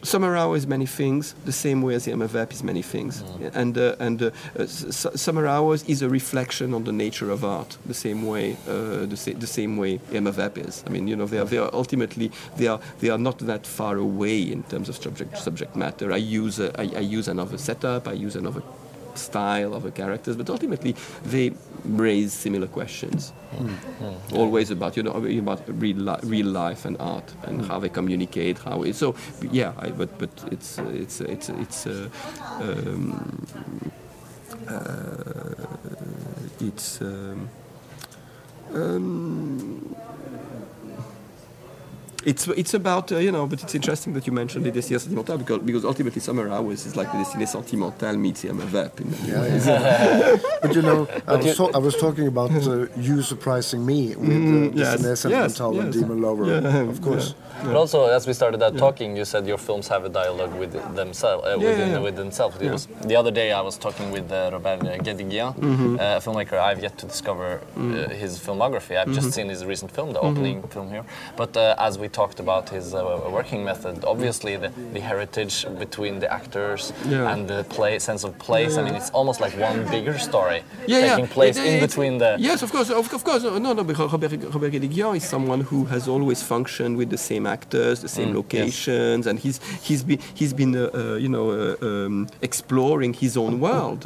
Summer 0.02 0.38
Hour 0.38 0.56
is 0.56 0.66
many 0.66 0.86
things, 0.86 1.36
the 1.44 1.52
same 1.52 1.82
way 1.82 1.94
as 1.94 2.06
the 2.06 2.14
Irma 2.14 2.28
Vep 2.28 2.54
is 2.54 2.64
many 2.64 2.82
things. 2.82 3.22
And, 3.54 3.78
uh, 3.78 3.98
and 4.00 4.22
uh, 4.22 4.26
uh, 4.58 4.64
S- 4.64 5.06
S- 5.06 5.22
Summer 5.22 5.46
Hours 5.46 5.84
is 5.90 6.02
a 6.02 6.08
reflection 6.08 6.74
on 6.74 6.86
the 6.86 6.94
nature 6.94 7.30
of 7.30 7.44
art, 7.44 7.78
the 7.86 7.94
same 7.94 8.26
way, 8.26 8.56
uh, 8.66 9.06
the, 9.06 9.18
sa- 9.18 9.34
the 9.38 9.46
same 9.46 9.76
way 9.76 10.00
Irma 10.14 10.32
Vep 10.32 10.58
is. 10.58 10.86
I 10.88 10.90
mean, 10.90 11.10
you 11.10 11.18
know, 11.18 11.26
they 11.26 11.38
are, 11.38 11.44
they 11.44 11.58
are 11.58 11.70
ultimately, 11.74 12.32
they 12.56 12.68
are, 12.68 12.80
they 13.02 13.10
are 13.10 13.18
not 13.18 13.40
that 13.40 13.68
far 13.68 13.98
away 13.98 14.42
in 14.42 14.64
terms 14.64 14.88
of 14.88 14.96
subject, 14.96 15.38
subject 15.38 15.76
matter. 15.76 16.14
I 16.14 16.18
use, 16.18 16.60
a, 16.62 16.72
I, 16.80 16.84
I 16.96 17.02
use 17.02 17.28
another 17.28 17.58
setup, 17.58 18.08
I 18.08 18.14
use 18.14 18.38
another 18.38 18.62
style 19.18 19.74
of 19.74 19.84
the 19.84 19.92
characters, 19.92 20.36
but 20.36 20.50
ultimately 20.50 20.96
they 21.26 21.52
raise 21.86 22.34
similar 22.34 22.68
questions. 22.68 23.34
Always 24.34 24.72
about 24.72 24.96
you 24.98 25.04
know 25.04 25.12
about 25.12 25.62
real 25.68 25.98
li- 25.98 26.20
real 26.24 26.48
life 26.48 26.86
and 26.86 26.98
art 27.00 27.34
and 27.44 27.66
how 27.66 27.80
they 27.80 27.90
communicate. 27.90 28.60
How 28.60 28.84
it, 28.84 28.96
so 28.96 29.16
yeah, 29.52 29.74
I, 29.78 29.90
but 29.90 30.18
but 30.18 30.30
it's 30.52 30.78
it's 30.78 31.22
it's 31.22 31.50
it's 31.50 31.88
uh, 31.88 32.10
um, 32.62 33.48
uh, 34.68 35.54
it's. 36.60 37.02
Um, 37.02 37.50
um, 38.74 39.96
it's 42.26 42.48
it's 42.50 42.74
about 42.74 43.12
uh, 43.12 43.18
you 43.18 43.32
know, 43.32 43.46
but 43.48 43.64
it's 43.64 43.74
interesting 43.76 44.14
that 44.14 44.28
you 44.28 44.34
mentioned 44.34 44.66
the 44.66 44.72
Destinée 44.72 45.00
Sentimentale 45.00 45.38
because, 45.38 45.60
because 45.60 45.86
ultimately 45.86 46.22
Summer 46.22 46.50
Hours 46.50 46.86
is 46.86 46.96
like 46.96 47.12
the 47.12 47.18
Destinée 47.20 47.48
Sentimentale 47.48 48.18
meets 48.18 48.44
Irma 48.46 48.66
Vep. 48.66 49.00
In 49.02 49.12
many 49.12 49.28
Yeah, 49.32 49.42
ways. 49.42 49.66
yeah. 49.68 50.38
but 50.62 50.76
you 50.76 50.82
know, 50.82 51.08
I 51.28 51.36
was, 51.36 51.56
so, 51.56 51.72
I 51.74 51.78
was 51.78 51.96
talking 51.96 52.28
about 52.28 52.52
uh, 52.52 52.88
you 52.98 53.22
surprising 53.22 53.86
me 53.86 54.16
with 54.16 54.30
Mm, 54.30 54.70
uh, 54.70 54.72
yes, 54.76 55.02
Destinée 55.02 55.18
Sentimentale 55.18 55.74
yes, 55.76 55.84
and 55.86 55.94
yes. 55.94 56.04
Demon 56.04 56.22
Lover, 56.22 56.46
Yeah, 56.46 56.90
of 56.94 57.02
course. 57.02 57.36
But 57.64 57.76
also, 57.76 58.06
as 58.08 58.26
we 58.26 58.34
started 58.34 58.60
that 58.62 58.78
talking, 58.78 59.18
you 59.18 59.26
said 59.26 59.46
your 59.46 59.58
films 59.58 59.88
have 59.90 60.06
a 60.06 60.10
dialogue 60.10 60.54
with 60.58 60.72
themselves. 60.96 61.44
Uh, 61.46 61.50
Yeah, 61.50 61.56
within, 61.58 61.80
yeah, 61.80 61.94
yeah. 61.96 62.00
with 62.00 62.16
themselves. 62.16 62.56
It 62.62 62.72
was, 62.72 62.88
the 63.12 63.16
other 63.18 63.32
day, 63.32 63.52
I 63.52 63.62
was 63.62 63.78
talking 63.78 64.12
with 64.12 64.32
uh, 64.32 64.50
Robert 64.54 64.80
Guédiguian, 65.06 65.54
Mm-hmm. 65.56 65.96
uh, 66.00 66.18
a 66.18 66.22
filmmaker. 66.26 66.58
I've 66.58 66.82
yet 66.82 66.98
to 67.00 67.06
discover 67.06 67.60
Mm. 67.78 67.92
uh, 67.94 68.10
his 68.24 68.40
filmography. 68.40 68.94
I've 68.98 69.08
Mm-hmm. 69.08 69.14
just 69.22 69.32
seen 69.34 69.50
his 69.50 69.62
recent 69.66 69.92
film, 69.92 70.14
the 70.14 70.20
opening 70.22 70.62
film 70.74 70.88
here. 70.90 71.04
But 71.36 71.56
uh, 71.58 71.76
as 71.88 71.98
we 72.00 72.08
talked 72.10 72.40
about 72.40 72.70
his 72.70 72.94
uh, 72.94 73.00
working 73.32 73.64
method, 73.64 74.04
obviously 74.06 74.58
the, 74.58 74.70
the 74.94 75.00
heritage 75.00 75.66
between 75.78 76.20
the 76.20 76.30
actors 76.40 76.92
Yeah. 77.08 77.32
and 77.32 77.48
the 77.48 77.64
play 77.78 78.00
sense 78.00 78.24
of 78.28 78.38
place. 78.40 78.78
I 78.78 78.82
mean, 78.84 78.96
it's 78.96 79.10
almost 79.12 79.40
like 79.42 79.54
one 79.70 79.78
bigger 79.90 80.18
story 80.20 80.60
yeah, 80.88 81.00
taking 81.08 81.26
yeah. 81.26 81.34
place 81.38 81.58
It- 81.58 81.66
in 81.66 81.80
between 81.88 82.18
the. 82.18 82.36
Yes, 82.40 82.62
of 82.62 82.72
course, 82.72 82.90
of, 82.90 83.14
of 83.14 83.24
course. 83.24 83.44
No, 83.44 83.74
no, 83.74 83.84
because 83.84 84.12
Robert, 84.12 84.32
Robert 84.56 84.72
Guédiguian 84.74 85.16
is 85.16 85.24
someone 85.24 85.62
who 85.62 85.86
has 85.86 86.08
always 86.08 86.42
functioned 86.44 86.98
with 86.98 87.10
the 87.10 87.18
same 87.18 87.46
actors, 87.48 88.02
the 88.02 88.08
same 88.20 88.34
locations, 88.34 89.28
and 89.28 89.40
he's 89.40 89.58
he's 89.88 90.04
been 90.04 90.20
he's 90.40 90.54
been 90.54 90.76
uh, 90.76 90.90
uh, 90.94 91.16
you 91.24 91.30
know 91.30 91.46
uh, 91.52 91.76
um, 91.88 92.28
exploring 92.42 93.14
his 93.14 93.38
own 93.38 93.60
world. 93.60 94.02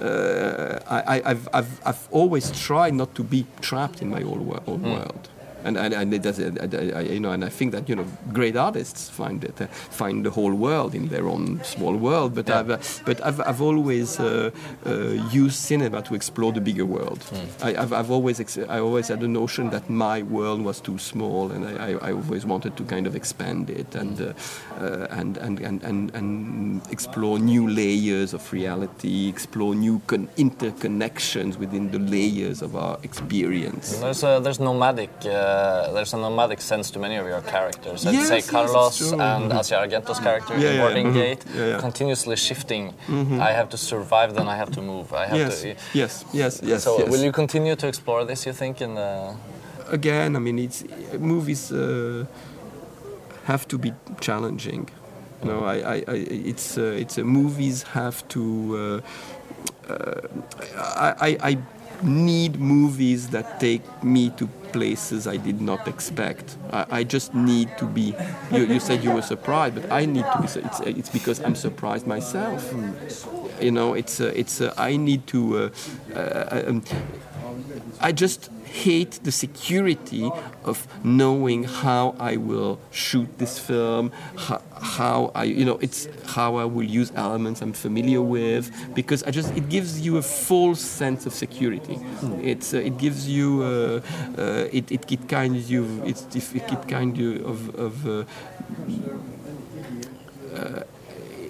Uh, 0.00 0.78
I, 0.88 0.98
I, 1.16 1.22
I've, 1.30 1.48
I've 1.52 1.80
I've 1.88 2.08
always 2.10 2.50
tried 2.66 2.94
not 2.94 3.14
to 3.14 3.22
be 3.22 3.46
trapped 3.60 4.02
in 4.02 4.08
my 4.10 4.22
own, 4.22 4.46
wor- 4.46 4.62
own 4.66 4.82
world. 4.82 5.28
And, 5.64 5.76
and, 5.76 5.94
and 5.94 6.14
it 6.14 6.22
does, 6.22 6.38
I, 6.38 6.98
I, 6.98 7.00
you 7.00 7.20
know, 7.20 7.32
and 7.32 7.44
I 7.44 7.48
think 7.48 7.72
that 7.72 7.88
you 7.88 7.96
know, 7.96 8.06
great 8.32 8.56
artists 8.56 9.08
find 9.08 9.42
it, 9.42 9.60
uh, 9.60 9.66
find 9.66 10.24
the 10.24 10.30
whole 10.30 10.54
world 10.54 10.94
in 10.94 11.08
their 11.08 11.26
own 11.28 11.60
small 11.64 11.96
world. 11.96 12.34
But 12.34 12.48
I've, 12.50 12.70
uh, 12.70 12.78
but 13.04 13.24
I've, 13.24 13.40
I've 13.40 13.60
always 13.60 14.20
uh, 14.20 14.50
uh, 14.84 14.90
used 15.32 15.56
cinema 15.56 16.02
to 16.02 16.14
explore 16.14 16.52
the 16.52 16.60
bigger 16.60 16.84
world. 16.86 17.24
I, 17.62 17.74
I've, 17.76 17.92
I've 17.92 18.10
always, 18.10 18.38
ex- 18.38 18.58
I 18.58 18.78
always 18.80 19.08
had 19.08 19.20
the 19.20 19.28
notion 19.28 19.70
that 19.70 19.90
my 19.90 20.22
world 20.22 20.60
was 20.62 20.80
too 20.80 20.98
small, 20.98 21.50
and 21.50 21.66
I, 21.66 21.72
I, 21.88 22.10
I 22.10 22.12
always 22.12 22.46
wanted 22.46 22.76
to 22.76 22.84
kind 22.84 23.06
of 23.06 23.16
expand 23.16 23.70
it 23.70 23.94
and, 23.96 24.20
uh, 24.20 24.32
uh, 24.80 25.06
and, 25.10 25.36
and, 25.38 25.60
and, 25.60 25.82
and, 25.82 26.14
and 26.14 26.82
explore 26.90 27.38
new 27.38 27.68
layers 27.68 28.34
of 28.34 28.52
reality, 28.52 29.28
explore 29.28 29.74
new 29.74 30.00
con- 30.06 30.28
interconnections 30.36 31.56
within 31.58 31.90
the 31.90 31.98
layers 31.98 32.62
of 32.62 32.76
our 32.76 32.98
experience. 33.02 33.98
There's 33.98 34.22
a 34.22 34.40
there's 34.42 34.60
nomadic 34.60 35.10
uh, 35.24 35.55
there's 35.94 36.12
a 36.14 36.20
nomadic 36.26 36.60
sense 36.60 36.86
to 36.92 36.98
many 37.06 37.16
of 37.22 37.26
your 37.32 37.42
characters. 37.54 37.98
I'd 38.06 38.14
Yes, 38.14 38.28
say 38.28 38.40
Carlos 38.54 38.96
true. 38.98 39.20
and 39.20 39.44
Asia 39.60 39.76
Argento's 39.84 40.20
character 40.26 40.52
in 40.54 40.60
yeah, 40.60 40.80
Boarding. 40.80 41.12
Gate, 41.20 41.42
Yeah, 41.44 41.66
yeah. 41.70 41.78
continuously 41.86 42.36
shifting. 42.48 42.84
I 43.48 43.50
have 43.58 43.68
to 43.74 43.78
survive, 43.92 44.28
then 44.38 44.48
I 44.54 44.56
have 44.62 44.70
to 44.76 44.80
move. 44.92 45.06
I 45.22 45.24
have 45.30 45.38
Yes, 45.44 45.60
to. 45.62 45.68
yes, 46.02 46.12
yes, 46.42 46.52
yes. 46.70 46.80
So 46.84 46.90
yes. 46.98 47.08
will 47.12 47.24
you 47.28 47.32
continue 47.42 47.74
to 47.82 47.86
explore 47.92 48.22
this? 48.30 48.38
You 48.48 48.54
think 48.62 48.74
in 48.86 48.94
the 49.00 49.10
again, 49.98 50.30
I 50.38 50.40
mean, 50.46 50.58
it's 50.66 50.78
movies 51.32 51.62
uh, 51.72 52.24
have 53.44 53.62
to 53.68 53.76
be 53.78 53.90
challenging. 54.20 54.88
You 55.42 55.48
know, 55.50 55.60
I, 55.74 55.76
I, 55.94 55.96
I 56.14 56.16
it's 56.52 56.66
uh, 56.78 57.02
it's 57.02 57.16
uh, 57.18 57.22
movies 57.40 57.76
have 58.00 58.16
to. 58.34 58.42
Uh, 59.88 59.92
uh, 59.92 60.20
I, 61.06 61.08
I, 61.28 61.50
I 61.50 61.58
need 62.02 62.52
movies 62.58 63.28
that 63.28 63.46
take 63.60 63.82
me 64.02 64.30
to 64.38 64.48
places 64.76 65.26
I 65.26 65.38
did 65.38 65.60
not 65.60 65.88
expect. 65.88 66.56
I, 66.70 66.86
I 66.98 67.04
just 67.04 67.34
need 67.34 67.68
to 67.78 67.86
be. 67.86 68.14
You, 68.52 68.66
you 68.66 68.78
said 68.78 69.02
you 69.02 69.12
were 69.12 69.22
surprised, 69.22 69.74
but 69.76 69.90
I 69.90 70.04
need 70.04 70.26
to 70.32 70.38
be. 70.38 70.48
It's, 70.66 70.80
it's 70.80 71.08
because 71.08 71.40
I'm 71.40 71.54
surprised 71.54 72.06
myself. 72.06 72.60
You 73.60 73.70
know, 73.70 73.94
it's 73.94 74.20
uh, 74.20 74.32
it's. 74.36 74.60
Uh, 74.60 74.74
I 74.76 74.96
need 74.98 75.26
to. 75.28 75.40
Uh, 75.56 75.70
uh, 76.14 76.62
um, 76.68 76.82
I 78.00 78.12
just 78.12 78.50
hate 78.84 79.12
the 79.22 79.32
security 79.32 80.30
of 80.64 80.76
knowing 81.02 81.64
how 81.64 82.14
I 82.30 82.36
will 82.48 82.78
shoot 82.90 83.28
this 83.38 83.58
film, 83.58 84.12
how, 84.36 84.60
how 84.98 85.18
I, 85.34 85.44
you 85.60 85.64
know, 85.64 85.78
it's 85.86 86.08
how 86.34 86.56
I 86.56 86.64
will 86.64 86.90
use 87.00 87.10
elements 87.16 87.62
I'm 87.62 87.72
familiar 87.72 88.22
with, 88.22 88.64
because 88.94 89.20
I 89.28 89.30
just 89.30 89.50
it 89.56 89.66
gives 89.68 90.00
you 90.00 90.18
a 90.18 90.22
false 90.22 90.80
sense 90.80 91.26
of 91.28 91.32
security. 91.32 91.98
It's 92.52 92.74
uh, 92.74 92.88
it 92.88 92.98
gives 92.98 93.28
you 93.36 93.48
uh, 93.62 94.00
uh, 94.42 94.78
it, 94.78 94.86
it 94.96 95.02
it 95.10 95.22
kind 95.28 95.56
of 95.56 95.62
you 95.70 95.82
it's 96.04 96.22
it, 96.36 96.72
it 96.72 96.82
kind 96.88 97.18
of 97.52 97.58
of. 97.86 97.92
Uh, 98.06 98.24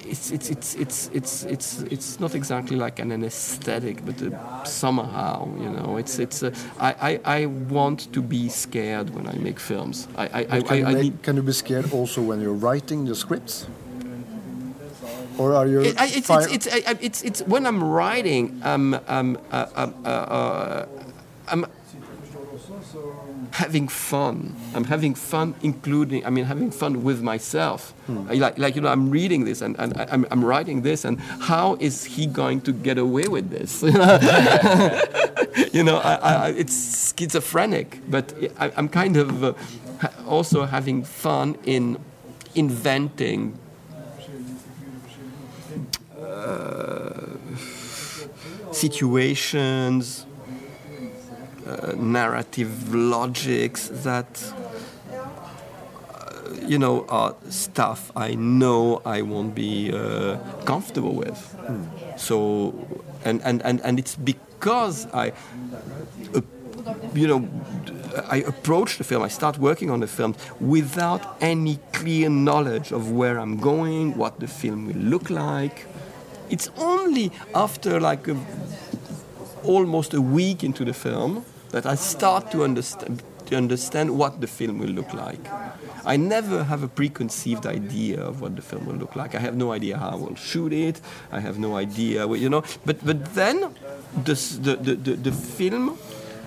it's 0.08 0.30
it's 0.30 0.48
it's 0.50 0.74
it's 0.76 1.10
it's 1.12 1.44
it's 1.44 1.82
it's 1.82 2.20
not 2.20 2.34
exactly 2.34 2.76
like 2.76 2.98
an 3.02 3.12
anesthetic, 3.12 4.04
but 4.06 4.22
uh, 4.22 4.64
somehow 4.64 5.48
you 5.60 5.70
know 5.70 5.96
it's 5.96 6.18
it's. 6.18 6.42
Uh, 6.42 6.50
I, 6.78 6.94
I 7.10 7.20
I 7.42 7.46
want 7.46 8.12
to 8.12 8.20
be 8.22 8.48
scared 8.48 9.10
when 9.14 9.26
I 9.26 9.34
make 9.38 9.58
films. 9.60 10.08
I 10.16 10.24
I, 10.26 10.40
I, 10.56 10.60
can, 10.62 10.78
you 10.78 10.84
I, 10.86 10.88
I 10.90 10.94
make- 10.94 11.02
need. 11.02 11.22
can 11.22 11.36
you 11.36 11.42
be 11.42 11.52
scared 11.52 11.92
also 11.92 12.20
when 12.22 12.40
you're 12.40 12.60
writing 12.66 13.04
the 13.06 13.14
scripts? 13.14 13.66
Or 15.38 15.52
are 15.54 15.66
you? 15.66 15.80
It, 15.82 15.96
it's, 16.00 16.30
it's, 16.30 16.66
it's, 16.66 16.66
it's, 17.02 17.22
it's 17.22 17.42
when 17.42 17.66
I'm 17.66 17.84
writing, 17.84 18.58
I'm, 18.64 18.94
I'm, 19.06 19.36
uh, 19.52 19.66
I'm, 19.76 19.94
uh, 20.02 20.08
uh, 20.08 20.86
I'm 21.48 21.66
having 23.52 23.88
fun. 23.88 24.54
I'm 24.74 24.84
having 24.84 25.14
fun, 25.14 25.54
including, 25.62 26.24
I 26.26 26.30
mean, 26.30 26.44
having 26.44 26.70
fun 26.70 27.02
with 27.04 27.22
myself. 27.22 27.94
I 28.08 28.34
Like, 28.34 28.58
like, 28.58 28.74
you 28.76 28.82
know, 28.82 28.88
I'm 28.88 29.10
reading 29.10 29.44
this 29.44 29.60
and, 29.62 29.76
and 29.78 29.96
I- 29.96 30.06
I'm, 30.10 30.26
I'm 30.30 30.44
writing 30.44 30.82
this, 30.82 31.04
and 31.04 31.18
how 31.20 31.76
is 31.80 32.04
he 32.04 32.26
going 32.26 32.60
to 32.62 32.72
get 32.72 32.98
away 32.98 33.28
with 33.28 33.50
this? 33.50 33.82
you 35.72 35.82
know, 35.84 35.98
I, 35.98 36.14
I, 36.14 36.48
it's 36.50 37.14
schizophrenic, 37.16 38.00
but 38.08 38.32
I, 38.58 38.72
I'm 38.76 38.88
kind 38.88 39.16
of 39.16 39.44
uh, 39.44 39.52
also 40.26 40.64
having 40.66 41.04
fun 41.04 41.56
in 41.64 41.98
inventing 42.54 43.58
situations, 48.86 50.26
uh, 50.26 50.35
narrative 51.96 52.94
logics 52.94 53.88
that, 54.04 54.52
uh, 55.12 55.16
you 56.66 56.78
know, 56.78 57.04
are 57.08 57.34
stuff 57.48 58.12
I 58.16 58.34
know 58.34 59.02
I 59.04 59.22
won't 59.22 59.54
be 59.54 59.92
uh, 59.92 60.38
comfortable 60.64 61.14
with. 61.14 61.56
So, 62.16 62.74
and, 63.24 63.42
and, 63.42 63.62
and, 63.62 63.80
and 63.82 63.98
it's 63.98 64.14
because 64.16 65.06
I, 65.12 65.32
uh, 66.34 66.40
you 67.14 67.26
know, 67.26 67.48
I 68.30 68.38
approach 68.38 68.98
the 68.98 69.04
film, 69.04 69.22
I 69.22 69.28
start 69.28 69.58
working 69.58 69.90
on 69.90 70.00
the 70.00 70.06
film 70.06 70.34
without 70.60 71.36
any 71.40 71.78
clear 71.92 72.30
knowledge 72.30 72.92
of 72.92 73.10
where 73.10 73.38
I'm 73.38 73.58
going, 73.58 74.16
what 74.16 74.40
the 74.40 74.46
film 74.46 74.86
will 74.86 74.96
look 74.96 75.28
like. 75.28 75.86
It's 76.48 76.70
only 76.78 77.32
after 77.54 78.00
like 78.00 78.28
a, 78.28 78.36
almost 79.64 80.14
a 80.14 80.20
week 80.20 80.62
into 80.62 80.84
the 80.84 80.94
film 80.94 81.44
that 81.70 81.86
I 81.86 81.94
start 81.96 82.50
to 82.52 82.64
understand 82.64 83.22
to 83.46 83.56
understand 83.56 84.10
what 84.10 84.40
the 84.40 84.46
film 84.46 84.78
will 84.78 84.90
look 84.90 85.14
like. 85.14 85.40
I 86.04 86.16
never 86.16 86.64
have 86.64 86.82
a 86.82 86.88
preconceived 86.88 87.66
idea 87.66 88.20
of 88.20 88.40
what 88.40 88.56
the 88.56 88.62
film 88.62 88.86
will 88.86 88.96
look 88.96 89.16
like. 89.16 89.34
I 89.34 89.38
have 89.38 89.56
no 89.56 89.72
idea 89.72 89.96
how 89.98 90.10
I 90.10 90.14
will 90.16 90.34
shoot 90.34 90.72
it. 90.72 91.00
I 91.30 91.40
have 91.40 91.58
no 91.58 91.76
idea, 91.76 92.26
you 92.26 92.48
know. 92.48 92.62
But 92.84 93.04
but 93.04 93.34
then 93.34 93.72
the 94.24 94.34
the, 94.60 94.76
the, 94.76 94.94
the, 94.94 95.16
the 95.16 95.32
film 95.32 95.96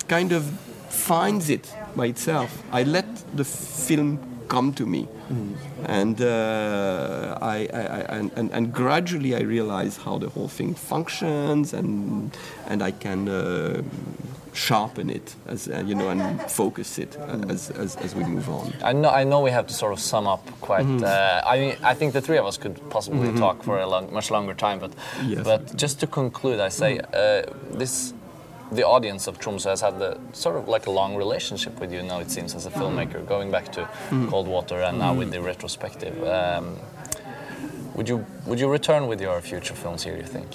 kind 0.07 0.31
of 0.31 0.43
finds 0.89 1.49
it 1.49 1.73
by 1.95 2.07
itself. 2.07 2.63
I 2.71 2.83
let 2.83 3.05
the 3.35 3.45
film 3.45 4.19
come 4.47 4.73
to 4.73 4.85
me, 4.85 5.07
and 5.85 6.21
uh, 6.21 7.37
I, 7.41 7.67
I, 7.71 7.79
I 7.79 7.99
and, 8.17 8.31
and, 8.35 8.51
and 8.51 8.73
gradually 8.73 9.35
I 9.35 9.41
realize 9.41 9.97
how 9.97 10.17
the 10.17 10.29
whole 10.29 10.47
thing 10.47 10.73
functions, 10.73 11.73
and 11.73 12.35
and 12.67 12.81
I 12.81 12.91
can 12.91 13.29
uh, 13.29 13.83
sharpen 14.67 15.09
it 15.09 15.27
as 15.53 15.67
uh, 15.67 15.83
you 15.89 15.95
know 15.99 16.09
and 16.09 16.21
focus 16.51 16.99
it 16.99 17.11
uh, 17.17 17.53
as, 17.53 17.69
as 17.83 17.95
as 18.05 18.11
we 18.19 18.23
move 18.35 18.47
on. 18.49 18.65
I 18.91 18.93
know, 18.93 19.09
I 19.21 19.23
know 19.23 19.39
we 19.47 19.51
have 19.51 19.65
to 19.67 19.73
sort 19.73 19.93
of 19.93 19.99
sum 19.99 20.27
up 20.27 20.43
quite. 20.61 20.85
Uh, 21.03 21.53
I 21.53 21.59
mean, 21.61 21.75
I 21.91 21.93
think 21.97 22.13
the 22.13 22.21
three 22.21 22.39
of 22.39 22.45
us 22.45 22.57
could 22.57 22.75
possibly 22.89 23.31
talk 23.43 23.63
for 23.63 23.75
a 23.79 23.87
long, 23.93 24.11
much 24.13 24.29
longer 24.31 24.53
time, 24.53 24.79
but 24.79 24.91
Yes. 25.33 25.43
but 25.51 25.61
just 25.83 25.99
to 26.01 26.07
conclude, 26.07 26.59
I 26.67 26.69
say 26.69 26.91
uh, 26.99 27.41
this. 27.79 28.13
The 28.71 28.85
audience 28.95 29.23
of 29.29 29.39
Tromsø 29.39 29.69
has 29.69 29.81
had 29.81 29.97
the, 29.97 30.11
sort 30.33 30.55
of 30.59 30.67
like 30.67 30.85
a 30.89 30.91
long 30.91 31.17
relationship 31.17 31.73
with 31.81 31.91
you 31.91 32.03
now. 32.03 32.19
It 32.21 32.29
seems 32.29 32.53
as 32.55 32.65
a 32.67 32.69
filmmaker, 32.79 33.19
going 33.25 33.49
back 33.51 33.71
to 33.71 33.81
Cold 34.29 34.47
Water 34.47 34.77
and 34.87 34.99
now 34.99 35.11
with 35.19 35.31
the 35.31 35.41
retrospective. 35.41 36.15
Um, 36.37 36.65
would 37.95 38.07
you 38.11 38.17
would 38.45 38.59
you 38.59 38.69
return 38.71 39.07
with 39.09 39.21
your 39.21 39.41
future 39.41 39.75
films 39.83 40.03
here? 40.05 40.15
You 40.23 40.27
think? 40.37 40.47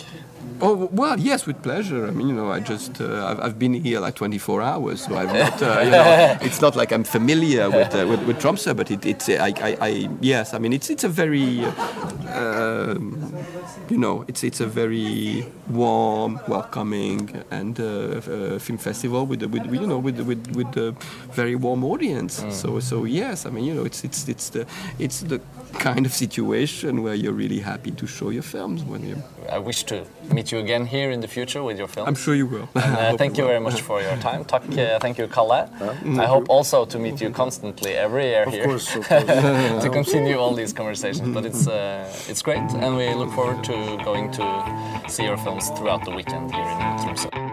Oh 0.61 0.89
well, 0.93 1.19
yes, 1.19 1.47
with 1.47 1.63
pleasure. 1.63 2.07
I 2.07 2.11
mean, 2.11 2.29
you 2.29 2.35
know, 2.35 2.51
I 2.51 2.61
just 2.61 3.01
uh, 3.01 3.27
I've, 3.27 3.41
I've 3.41 3.59
been 3.59 3.75
here 3.75 4.01
like 4.01 4.15
24 4.15 4.63
hours, 4.63 5.05
so 5.05 5.17
I'm 5.17 5.27
not. 5.27 5.61
Uh, 5.61 5.81
you 5.85 5.91
know, 5.91 6.39
it's 6.47 6.61
not 6.61 6.77
like 6.77 6.93
I'm 6.93 7.05
familiar 7.05 7.69
with 7.69 7.95
uh, 7.95 8.07
with, 8.09 8.23
with 8.27 8.39
Tromsø, 8.41 8.75
but 8.77 8.91
it, 8.91 9.05
it's 9.05 9.29
I, 9.29 9.53
I, 9.61 9.77
I 9.81 10.09
yes, 10.21 10.55
I 10.55 10.59
mean 10.59 10.73
it's 10.73 10.91
it's 10.91 11.05
a 11.05 11.09
very, 11.09 11.65
uh, 11.65 12.93
um, 12.97 13.35
you 13.91 13.99
know, 13.99 14.25
it's 14.29 14.45
it's 14.45 14.61
a 14.61 14.67
very 14.67 15.45
warm, 15.69 16.41
welcoming, 16.47 17.43
and 17.51 17.79
uh, 17.81 17.85
uh, 17.85 18.59
film 18.59 18.79
festival 18.79 19.27
with 19.27 19.43
with 19.43 19.67
you 19.73 19.87
know 19.87 19.99
with 19.99 20.21
with 20.21 20.55
with 20.55 20.77
a 20.77 20.95
very 21.33 21.57
warm 21.57 21.85
audience. 21.85 22.45
So 22.51 22.79
so 22.81 23.05
yes, 23.05 23.45
I 23.45 23.51
mean 23.51 23.65
you 23.65 23.75
know 23.75 23.85
it's 23.85 24.05
it's 24.05 24.29
it's 24.29 24.51
the 24.51 24.67
it's 24.99 25.21
the 25.21 25.41
kind 25.75 26.07
of 26.07 26.13
situation 26.13 27.03
where 27.03 27.15
you're 27.15 27.33
really 27.37 27.61
happy 27.61 27.91
to 27.93 28.07
show 28.07 28.31
your 28.31 28.43
films 28.43 28.83
when 28.85 29.03
you. 29.09 29.17
I 29.53 29.59
wish 29.59 29.85
to 29.85 30.05
meet 30.33 30.51
you 30.53 30.59
again 30.59 30.87
here 30.87 31.11
in 31.11 31.21
the 31.21 31.29
future 31.29 31.63
with 31.63 31.79
your 31.79 31.89
films. 31.89 32.09
I'm 32.09 32.15
sure 32.15 32.35
you 32.35 32.47
will. 32.47 32.69
And, 32.75 32.97
uh, 33.15 33.17
thank 33.17 33.37
you 33.37 33.45
will. 33.45 33.51
very 33.51 33.61
much 33.61 33.81
for 33.83 34.01
your 34.01 34.17
time. 34.17 34.45
Talk, 34.53 34.63
uh, 34.79 34.99
thank 35.01 35.19
you, 35.19 35.27
Kalle. 35.29 35.69
I 36.21 36.27
hope 36.27 36.49
also 36.49 36.85
to 36.87 36.99
meet 36.99 37.21
you 37.21 37.31
constantly 37.31 37.93
every 37.95 38.25
year 38.25 38.45
Of 38.45 38.53
here 38.55 38.65
course, 38.65 38.97
of 38.97 39.07
course. 39.09 39.83
to 39.85 39.91
continue 39.93 40.39
all 40.39 40.55
these 40.55 40.73
conversations. 40.73 41.29
But 41.35 41.45
it's 41.45 41.67
uh, 41.69 42.09
it's 42.31 42.43
great, 42.43 42.71
and 42.83 42.97
we 42.97 43.13
look 43.15 43.31
forward 43.33 43.63
to 43.65 43.75
going 44.05 44.31
to 44.33 44.45
see 45.09 45.25
your 45.25 45.37
films 45.39 45.69
throughout 45.77 46.05
the 46.05 46.11
weekend 46.11 46.53
here 46.55 46.63
in 46.65 46.99
Tromsø. 47.03 47.44